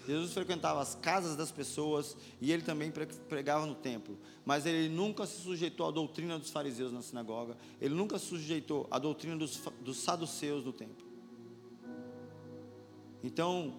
Jesus 0.08 0.34
frequentava 0.34 0.82
as 0.82 0.96
casas 0.96 1.36
das 1.36 1.52
pessoas 1.52 2.16
e 2.40 2.52
ele 2.52 2.64
também 2.64 2.92
pregava 3.30 3.66
no 3.66 3.76
templo. 3.76 4.18
Mas 4.46 4.66
ele 4.66 4.90
nunca 4.90 5.26
se 5.26 5.42
sujeitou 5.42 5.88
à 5.88 5.92
doutrina 5.92 6.38
dos 6.38 6.50
fariseus 6.50 6.92
na 6.92 7.02
sinagoga, 7.02 7.58
ele 7.80 7.94
nunca 7.94 8.18
se 8.18 8.26
sujeitou 8.26 8.88
à 8.90 8.98
doutrina 8.98 9.38
dos, 9.38 9.62
dos 9.82 9.98
saduceus 9.98 10.64
do 10.64 10.74
templo. 10.74 11.06
Então, 13.24 13.76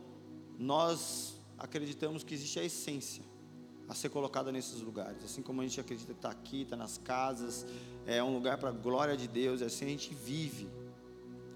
nós 0.59 1.37
acreditamos 1.59 2.23
que 2.23 2.35
existe 2.35 2.61
a 2.61 2.65
essência 2.65 3.32
a 3.89 3.95
ser 3.95 4.09
colocada 4.09 4.51
nesses 4.51 4.81
lugares. 4.81 5.25
Assim 5.25 5.43
como 5.43 5.61
a 5.61 5.65
gente 5.65 5.81
acredita 5.81 6.13
que 6.13 6.19
está 6.19 6.31
aqui, 6.31 6.63
está 6.63 6.77
nas 6.77 6.99
casas, 6.99 7.67
é 8.07 8.23
um 8.23 8.33
lugar 8.35 8.59
para 8.59 8.71
a 8.71 8.73
glória 8.73 9.17
de 9.17 9.29
Deus, 9.29 9.63
é 9.63 9.67
assim 9.67 9.85
a 9.85 9.89
gente 9.89 10.15
vive 10.15 10.69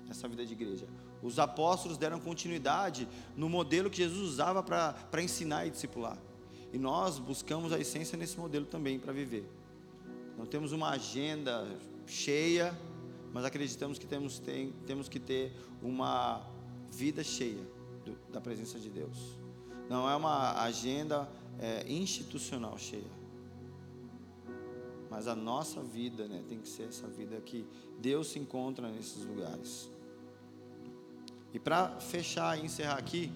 essa 0.09 0.29
vida 0.29 0.45
de 0.45 0.53
igreja. 0.53 0.87
Os 1.23 1.39
apóstolos 1.39 1.97
deram 1.97 2.21
continuidade 2.21 3.09
no 3.37 3.49
modelo 3.49 3.91
que 3.91 3.97
Jesus 3.97 4.21
usava 4.21 4.63
para 4.63 5.23
ensinar 5.23 5.67
e 5.67 5.71
discipular. 5.71 6.19
E 6.73 6.79
nós 6.79 7.19
buscamos 7.19 7.73
a 7.73 7.79
essência 7.79 8.19
nesse 8.19 8.39
modelo 8.39 8.67
também 8.67 8.99
para 8.99 9.13
viver. 9.13 9.49
Não 10.37 10.45
temos 10.45 10.73
uma 10.73 10.91
agenda 10.91 11.67
cheia, 12.07 12.77
mas 13.33 13.45
acreditamos 13.45 13.99
que 13.99 14.07
temos, 14.07 14.39
tem, 14.39 14.73
temos 14.87 15.09
que 15.09 15.19
ter 15.19 15.53
uma 15.83 16.47
vida 16.91 17.25
cheia 17.25 17.67
do, 18.05 18.17
da 18.31 18.41
presença 18.41 18.79
de 18.79 18.91
Deus. 18.91 19.39
Não 19.89 20.09
é 20.09 20.15
uma 20.15 20.61
agenda 20.63 21.29
é, 21.59 21.85
institucional 21.91 22.77
cheia. 22.79 23.17
Mas 25.11 25.29
a 25.29 25.35
nossa 25.35 25.83
vida 25.83 26.27
né, 26.27 26.43
tem 26.49 26.59
que 26.59 26.69
ser 26.69 26.85
essa 26.85 27.07
vida 27.07 27.41
que 27.41 27.67
Deus 27.99 28.29
se 28.29 28.39
encontra 28.39 28.91
nesses 28.91 29.25
lugares. 29.25 29.91
E 31.55 31.59
para 31.59 32.01
fechar 32.01 32.59
e 32.59 32.65
encerrar 32.65 32.99
aqui, 32.99 33.33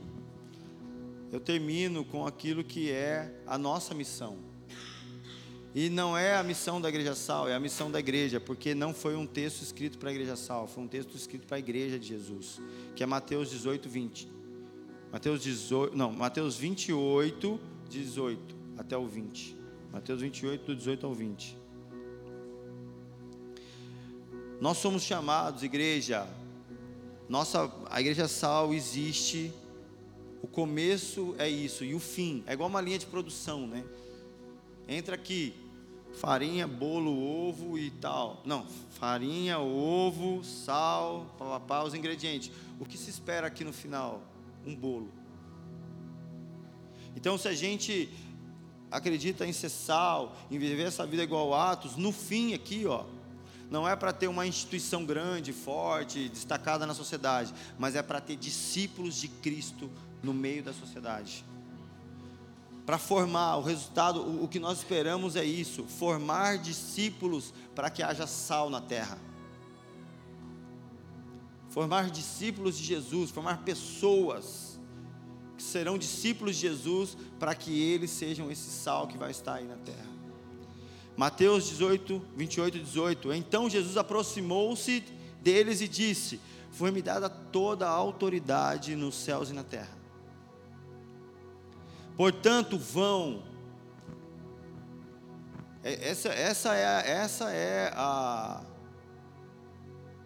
eu 1.33 1.41
termino 1.41 2.05
com 2.05 2.27
aquilo 2.27 2.65
que 2.65 2.91
é 2.91 3.41
a 3.47 3.57
nossa 3.57 3.95
missão. 3.95 4.51
E 5.73 5.89
não 5.89 6.19
é 6.19 6.35
a 6.35 6.43
missão 6.43 6.81
da 6.81 6.89
Igreja 6.89 7.15
Sal, 7.15 7.49
é 7.49 7.55
a 7.55 7.61
missão 7.61 7.91
da 7.91 8.01
igreja, 8.01 8.41
porque 8.41 8.75
não 8.75 8.93
foi 8.93 9.15
um 9.15 9.25
texto 9.25 9.63
escrito 9.63 9.99
para 9.99 10.11
a 10.11 10.13
Igreja 10.13 10.35
Sal, 10.35 10.67
foi 10.67 10.83
um 10.83 10.89
texto 10.89 11.17
escrito 11.17 11.47
para 11.47 11.57
a 11.57 11.61
igreja 11.61 11.97
de 11.97 12.09
Jesus, 12.09 12.61
que 12.97 13.05
é 13.05 13.07
Mateus 13.07 13.51
18, 13.51 13.89
20. 13.89 14.29
Mateus 15.13 15.43
18, 15.43 15.97
não, 15.97 16.13
Mateus 16.13 16.57
28, 16.57 17.61
18 17.91 18.57
até 18.79 18.97
o 18.97 19.07
20. 19.07 19.57
Mateus 19.93 20.21
28, 20.21 20.65
do 20.65 20.77
18 20.77 21.07
ao 21.07 21.13
20. 21.13 21.59
Nós 24.61 24.79
somos 24.79 25.03
chamados, 25.03 25.63
igreja, 25.63 26.27
nossa, 27.29 27.73
a 27.89 28.01
igreja 28.01 28.29
sal 28.29 28.73
existe, 28.73 29.53
o 30.43 30.47
começo 30.47 31.35
é 31.39 31.49
isso 31.49 31.85
e 31.85 31.95
o 31.95 31.99
fim 31.99 32.45
é 32.47 32.53
igual 32.53 32.69
uma 32.69 32.81
linha 32.81 32.99
de 32.99 33.07
produção, 33.07 33.67
né? 33.67 33.85
Entra 34.87 35.15
aqui, 35.15 35.55
farinha, 36.13 36.67
bolo, 36.67 37.17
ovo 37.17 37.79
e 37.79 37.91
tal. 37.91 38.43
Não, 38.45 38.67
farinha, 38.91 39.59
ovo, 39.59 40.45
sal, 40.45 41.35
papapá, 41.39 41.83
os 41.83 41.95
ingredientes. 41.95 42.51
O 42.79 42.85
que 42.85 42.99
se 42.99 43.11
espera 43.11 43.47
aqui 43.47 43.65
no 43.65 43.73
final? 43.73 44.23
Um 44.67 44.75
bolo. 44.75 45.20
Então, 47.17 47.37
se 47.37 47.49
a 47.49 47.55
gente 47.55 48.09
acredita 48.91 49.47
em 49.47 49.53
ser 49.53 49.69
sal, 49.69 50.37
em 50.51 50.59
viver 50.59 50.85
essa 50.85 51.07
vida 51.07 51.23
igual 51.23 51.55
Atos, 51.55 51.97
no 51.97 52.13
fim 52.13 52.55
aqui, 52.55 52.87
ó, 52.87 53.05
não 53.71 53.89
é 53.89 53.95
para 53.95 54.13
ter 54.13 54.27
uma 54.27 54.47
instituição 54.47 55.05
grande, 55.05 55.53
forte, 55.53 56.29
destacada 56.29 56.85
na 56.87 56.95
sociedade, 56.95 57.55
mas 57.79 57.95
é 57.95 58.03
para 58.03 58.21
ter 58.21 58.37
discípulos 58.37 59.15
de 59.15 59.29
Cristo 59.29 59.89
no 60.23 60.35
meio 60.35 60.63
da 60.63 60.73
sociedade. 60.73 61.45
Para 62.85 62.99
formar 62.99 63.57
o 63.57 63.63
resultado, 63.63 64.21
o, 64.21 64.45
o 64.45 64.49
que 64.49 64.59
nós 64.59 64.79
esperamos 64.79 65.37
é 65.37 65.45
isso: 65.45 65.85
formar 65.85 66.59
discípulos 66.59 67.55
para 67.73 67.89
que 67.89 68.03
haja 68.03 68.27
sal 68.27 68.69
na 68.69 68.81
terra. 68.81 69.17
Formar 71.69 72.11
discípulos 72.11 72.77
de 72.77 72.83
Jesus, 72.83 73.31
formar 73.31 73.59
pessoas 73.59 74.70
que 75.61 75.67
serão 75.67 75.99
discípulos 75.99 76.57
de 76.57 76.63
Jesus 76.63 77.19
para 77.39 77.55
que 77.55 77.79
eles 77.83 78.11
sejam 78.11 78.51
esse 78.51 78.71
sal 78.71 79.07
que 79.07 79.19
vai 79.19 79.31
estar 79.31 79.57
aí 79.57 79.67
na 79.67 79.77
terra. 79.77 80.09
Mateus 81.15 81.69
18, 81.69 82.25
28 82.35 82.79
e 82.79 82.81
18. 82.81 83.33
Então 83.35 83.69
Jesus 83.69 83.99
aproximou-se 83.99 85.05
deles 85.43 85.83
e 85.83 85.87
disse: 85.87 86.41
Foi-me 86.73 87.03
dada 87.03 87.29
toda 87.29 87.87
a 87.87 87.91
autoridade 87.91 88.97
nos 88.97 89.15
céus 89.15 89.51
e 89.51 89.53
na 89.53 89.63
terra. 89.63 89.95
Portanto, 92.17 92.79
vão. 92.79 93.43
É, 95.85 96.09
essa, 96.09 96.29
essa 96.31 96.75
é, 96.75 97.11
essa 97.11 97.51
é 97.51 97.93
a, 97.95 98.63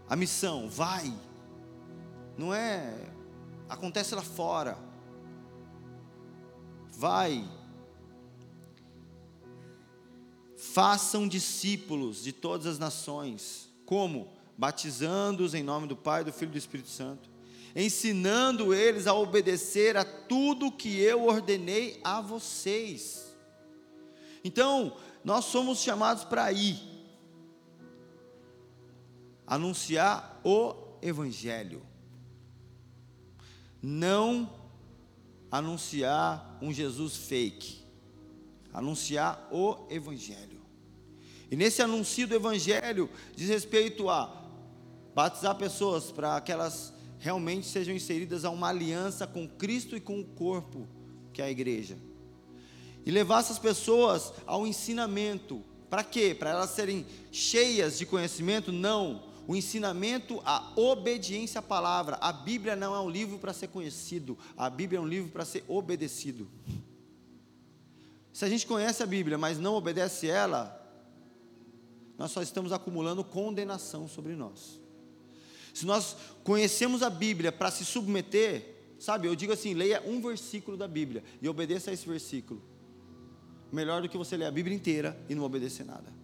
a 0.08 0.14
missão. 0.14 0.68
Vai. 0.68 1.12
Não 2.38 2.54
é. 2.54 2.94
Acontece 3.68 4.14
lá 4.14 4.22
fora. 4.22 4.93
Vai 6.96 7.44
Façam 10.74 11.28
discípulos 11.28 12.20
de 12.20 12.32
todas 12.32 12.66
as 12.66 12.78
nações. 12.80 13.68
Como? 13.86 14.32
Batizando-os 14.58 15.54
em 15.54 15.62
nome 15.62 15.86
do 15.86 15.94
Pai, 15.94 16.24
do 16.24 16.32
Filho 16.32 16.48
e 16.48 16.52
do 16.52 16.58
Espírito 16.58 16.88
Santo, 16.88 17.30
ensinando 17.76 18.74
eles 18.74 19.06
a 19.06 19.14
obedecer 19.14 19.96
a 19.96 20.04
tudo 20.04 20.72
que 20.72 20.98
eu 21.00 21.26
ordenei 21.26 22.00
a 22.02 22.20
vocês. 22.20 23.36
Então, 24.42 24.96
nós 25.22 25.44
somos 25.44 25.78
chamados 25.78 26.24
para 26.24 26.50
ir 26.50 26.76
anunciar 29.46 30.40
o 30.42 30.74
Evangelho, 31.02 31.82
não 33.80 34.50
anunciar 35.54 36.58
um 36.60 36.72
Jesus 36.72 37.16
fake, 37.16 37.76
anunciar 38.72 39.48
o 39.52 39.86
Evangelho. 39.88 40.60
E 41.48 41.54
nesse 41.54 41.80
anúncio 41.80 42.26
do 42.26 42.34
Evangelho 42.34 43.08
diz 43.36 43.48
respeito 43.48 44.10
a 44.10 44.42
batizar 45.14 45.54
pessoas 45.54 46.10
para 46.10 46.40
que 46.40 46.50
elas 46.50 46.92
realmente 47.20 47.68
sejam 47.68 47.94
inseridas 47.94 48.44
a 48.44 48.50
uma 48.50 48.68
aliança 48.68 49.28
com 49.28 49.46
Cristo 49.46 49.96
e 49.96 50.00
com 50.00 50.18
o 50.18 50.24
corpo, 50.24 50.88
que 51.32 51.40
é 51.40 51.44
a 51.44 51.50
igreja. 51.52 51.96
E 53.06 53.12
levar 53.12 53.38
essas 53.38 53.58
pessoas 53.58 54.32
ao 54.44 54.66
ensinamento. 54.66 55.62
Para 55.88 56.02
quê? 56.02 56.34
Para 56.36 56.50
elas 56.50 56.70
serem 56.70 57.06
cheias 57.30 57.96
de 57.96 58.06
conhecimento? 58.06 58.72
Não. 58.72 59.23
O 59.46 59.54
ensinamento, 59.54 60.40
a 60.44 60.72
obediência 60.76 61.58
à 61.58 61.62
palavra. 61.62 62.16
A 62.20 62.32
Bíblia 62.32 62.74
não 62.74 62.94
é 62.94 63.00
um 63.00 63.10
livro 63.10 63.38
para 63.38 63.52
ser 63.52 63.68
conhecido, 63.68 64.38
a 64.56 64.70
Bíblia 64.70 64.98
é 64.98 65.02
um 65.02 65.06
livro 65.06 65.30
para 65.30 65.44
ser 65.44 65.64
obedecido. 65.68 66.48
Se 68.32 68.44
a 68.44 68.48
gente 68.48 68.66
conhece 68.66 69.02
a 69.02 69.06
Bíblia, 69.06 69.38
mas 69.38 69.58
não 69.58 69.74
obedece 69.74 70.26
ela, 70.26 70.80
nós 72.18 72.30
só 72.30 72.42
estamos 72.42 72.72
acumulando 72.72 73.22
condenação 73.22 74.08
sobre 74.08 74.34
nós. 74.34 74.80
Se 75.72 75.84
nós 75.84 76.16
conhecemos 76.42 77.02
a 77.02 77.10
Bíblia 77.10 77.50
para 77.50 77.70
se 77.70 77.84
submeter, 77.84 78.76
sabe, 78.98 79.26
eu 79.26 79.34
digo 79.34 79.52
assim: 79.52 79.74
leia 79.74 80.02
um 80.06 80.20
versículo 80.20 80.76
da 80.76 80.88
Bíblia 80.88 81.22
e 81.42 81.48
obedeça 81.48 81.90
a 81.90 81.94
esse 81.94 82.08
versículo. 82.08 82.62
Melhor 83.72 84.00
do 84.00 84.08
que 84.08 84.16
você 84.16 84.36
ler 84.36 84.46
a 84.46 84.50
Bíblia 84.52 84.76
inteira 84.76 85.18
e 85.28 85.34
não 85.34 85.42
obedecer 85.42 85.84
nada. 85.84 86.23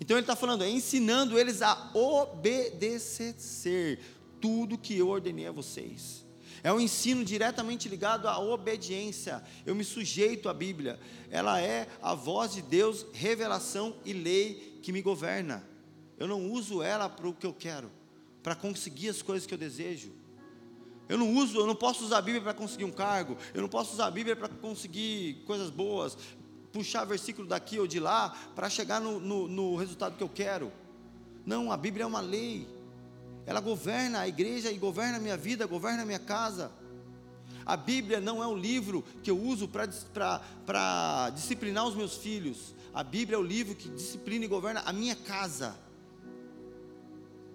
Então 0.00 0.16
ele 0.16 0.24
está 0.24 0.36
falando, 0.36 0.62
é 0.62 0.68
ensinando 0.68 1.38
eles 1.38 1.62
a 1.62 1.90
obedecer 1.94 3.36
tudo 4.40 4.78
que 4.78 4.96
eu 4.96 5.08
ordenei 5.08 5.46
a 5.46 5.52
vocês. 5.52 6.24
É 6.62 6.72
um 6.72 6.80
ensino 6.80 7.24
diretamente 7.24 7.88
ligado 7.88 8.28
à 8.28 8.38
obediência. 8.38 9.42
Eu 9.64 9.74
me 9.74 9.84
sujeito 9.84 10.48
à 10.48 10.54
Bíblia. 10.54 10.98
Ela 11.30 11.60
é 11.60 11.88
a 12.02 12.14
voz 12.14 12.54
de 12.54 12.62
Deus, 12.62 13.06
revelação 13.12 13.96
e 14.04 14.12
lei 14.12 14.78
que 14.82 14.92
me 14.92 15.00
governa. 15.00 15.66
Eu 16.18 16.26
não 16.26 16.50
uso 16.50 16.82
ela 16.82 17.08
para 17.08 17.28
o 17.28 17.32
que 17.32 17.46
eu 17.46 17.52
quero, 17.52 17.90
para 18.42 18.54
conseguir 18.54 19.10
as 19.10 19.22
coisas 19.22 19.46
que 19.46 19.54
eu 19.54 19.58
desejo. 19.58 20.12
Eu 21.08 21.18
não 21.18 21.34
uso, 21.36 21.58
eu 21.58 21.66
não 21.66 21.74
posso 21.74 22.04
usar 22.04 22.18
a 22.18 22.22
Bíblia 22.22 22.42
para 22.42 22.54
conseguir 22.54 22.84
um 22.84 22.90
cargo, 22.90 23.36
eu 23.54 23.62
não 23.62 23.68
posso 23.68 23.92
usar 23.92 24.06
a 24.06 24.10
Bíblia 24.10 24.34
para 24.34 24.48
conseguir 24.48 25.44
coisas 25.46 25.70
boas, 25.70 26.18
puxar 26.76 27.06
versículo 27.06 27.48
daqui 27.48 27.80
ou 27.80 27.86
de 27.86 27.98
lá 27.98 28.36
para 28.54 28.68
chegar 28.68 29.00
no, 29.00 29.18
no, 29.18 29.48
no 29.48 29.76
resultado 29.76 30.14
que 30.14 30.22
eu 30.22 30.28
quero. 30.28 30.70
Não, 31.46 31.72
a 31.72 31.76
Bíblia 31.76 32.04
é 32.04 32.06
uma 32.06 32.20
lei. 32.20 32.68
Ela 33.46 33.60
governa 33.60 34.20
a 34.20 34.28
igreja 34.28 34.70
e 34.70 34.76
governa 34.76 35.16
a 35.16 35.20
minha 35.20 35.38
vida, 35.38 35.64
governa 35.66 36.02
a 36.02 36.04
minha 36.04 36.18
casa. 36.18 36.70
A 37.64 37.78
Bíblia 37.78 38.20
não 38.20 38.42
é 38.42 38.46
um 38.46 38.56
livro 38.56 39.02
que 39.22 39.30
eu 39.30 39.40
uso 39.40 39.66
para 39.66 41.30
disciplinar 41.30 41.86
os 41.86 41.94
meus 41.94 42.16
filhos. 42.16 42.74
A 42.92 43.02
Bíblia 43.02 43.36
é 43.36 43.38
o 43.38 43.42
livro 43.42 43.74
que 43.74 43.88
disciplina 43.88 44.44
e 44.44 44.48
governa 44.48 44.82
a 44.84 44.92
minha 44.92 45.16
casa. 45.16 45.74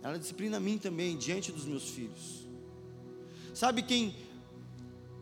Ela 0.01 0.17
disciplina 0.17 0.57
a 0.57 0.59
mim 0.59 0.79
também, 0.79 1.15
diante 1.15 1.51
dos 1.51 1.65
meus 1.65 1.89
filhos. 1.89 2.47
Sabe 3.53 3.83
quem 3.83 4.15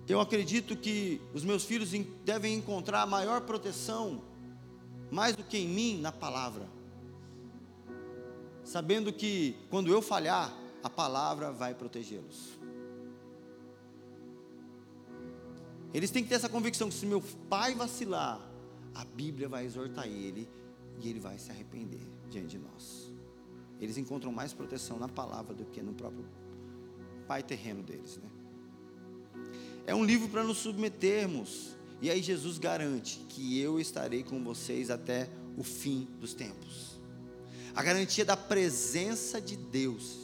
eu 0.09 0.19
acredito 0.19 0.75
que 0.75 1.21
os 1.33 1.43
meus 1.43 1.63
filhos 1.63 1.91
devem 2.25 2.55
encontrar 2.55 3.05
maior 3.05 3.41
proteção, 3.41 4.23
mais 5.11 5.35
do 5.35 5.43
que 5.43 5.57
em 5.57 5.67
mim, 5.67 6.01
na 6.01 6.11
palavra. 6.11 6.67
Sabendo 8.63 9.13
que 9.13 9.55
quando 9.69 9.91
eu 9.91 10.01
falhar, 10.01 10.51
a 10.83 10.89
palavra 10.89 11.51
vai 11.51 11.75
protegê-los. 11.75 12.57
Eles 15.93 16.09
têm 16.11 16.23
que 16.23 16.29
ter 16.29 16.35
essa 16.35 16.49
convicção 16.49 16.89
que 16.89 16.95
se 16.95 17.05
meu 17.05 17.21
pai 17.47 17.75
vacilar, 17.75 18.39
a 18.95 19.05
Bíblia 19.05 19.47
vai 19.47 19.65
exortar 19.65 20.07
ele 20.07 20.49
e 20.99 21.09
ele 21.09 21.19
vai 21.19 21.37
se 21.37 21.51
arrepender 21.51 22.01
diante 22.29 22.47
de 22.47 22.57
nós. 22.57 23.11
Eles 23.79 23.97
encontram 23.97 24.31
mais 24.31 24.53
proteção 24.53 24.97
na 24.97 25.07
palavra 25.07 25.53
do 25.53 25.65
que 25.65 25.81
no 25.81 25.93
próprio 25.93 26.25
pai 27.27 27.43
terreno 27.43 27.81
deles, 27.81 28.17
né? 28.17 28.29
É 29.89 29.95
um 29.95 30.05
livro 30.05 30.29
para 30.29 30.43
nos 30.43 30.59
submetermos. 30.59 31.69
E 31.99 32.11
aí 32.11 32.21
Jesus 32.21 32.59
garante 32.59 33.25
que 33.27 33.59
eu 33.59 33.79
estarei 33.79 34.21
com 34.21 34.43
vocês 34.43 34.91
até 34.91 35.27
o 35.57 35.63
fim 35.63 36.07
dos 36.19 36.35
tempos. 36.35 36.99
A 37.73 37.81
garantia 37.81 38.23
da 38.23 38.37
presença 38.37 39.41
de 39.41 39.57
Deus. 39.57 40.15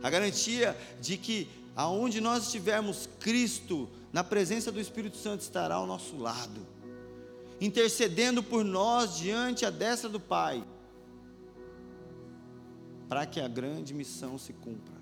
A 0.00 0.08
garantia 0.08 0.78
de 1.00 1.16
que 1.16 1.48
aonde 1.74 2.20
nós 2.20 2.44
estivermos, 2.44 3.08
Cristo, 3.18 3.90
na 4.12 4.22
presença 4.22 4.70
do 4.70 4.78
Espírito 4.78 5.16
Santo 5.16 5.40
estará 5.40 5.74
ao 5.74 5.86
nosso 5.86 6.16
lado, 6.16 6.64
intercedendo 7.60 8.44
por 8.44 8.64
nós 8.64 9.16
diante 9.16 9.66
a 9.66 9.70
destra 9.70 10.08
do 10.08 10.20
Pai, 10.20 10.64
para 13.08 13.26
que 13.26 13.40
a 13.40 13.48
grande 13.48 13.92
missão 13.92 14.38
se 14.38 14.52
cumpra. 14.52 15.01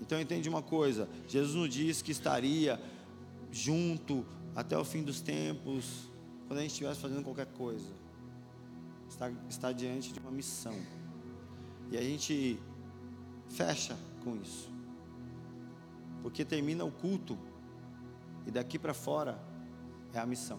Então 0.00 0.20
entende 0.20 0.48
uma 0.48 0.62
coisa: 0.62 1.08
Jesus 1.28 1.54
nos 1.54 1.72
diz 1.72 2.02
que 2.02 2.12
estaria 2.12 2.80
junto 3.50 4.24
até 4.54 4.76
o 4.76 4.84
fim 4.84 5.02
dos 5.02 5.20
tempos, 5.20 6.10
quando 6.46 6.58
a 6.58 6.62
gente 6.62 6.72
estivesse 6.72 7.00
fazendo 7.00 7.22
qualquer 7.22 7.46
coisa. 7.46 7.92
Está, 9.08 9.30
está 9.48 9.72
diante 9.72 10.12
de 10.12 10.18
uma 10.18 10.30
missão. 10.30 10.74
E 11.90 11.96
a 11.96 12.02
gente 12.02 12.58
fecha 13.48 13.96
com 14.24 14.36
isso. 14.36 14.70
Porque 16.22 16.44
termina 16.44 16.84
o 16.84 16.90
culto 16.90 17.38
e 18.46 18.50
daqui 18.50 18.78
para 18.78 18.92
fora 18.92 19.40
é 20.12 20.18
a 20.18 20.26
missão. 20.26 20.58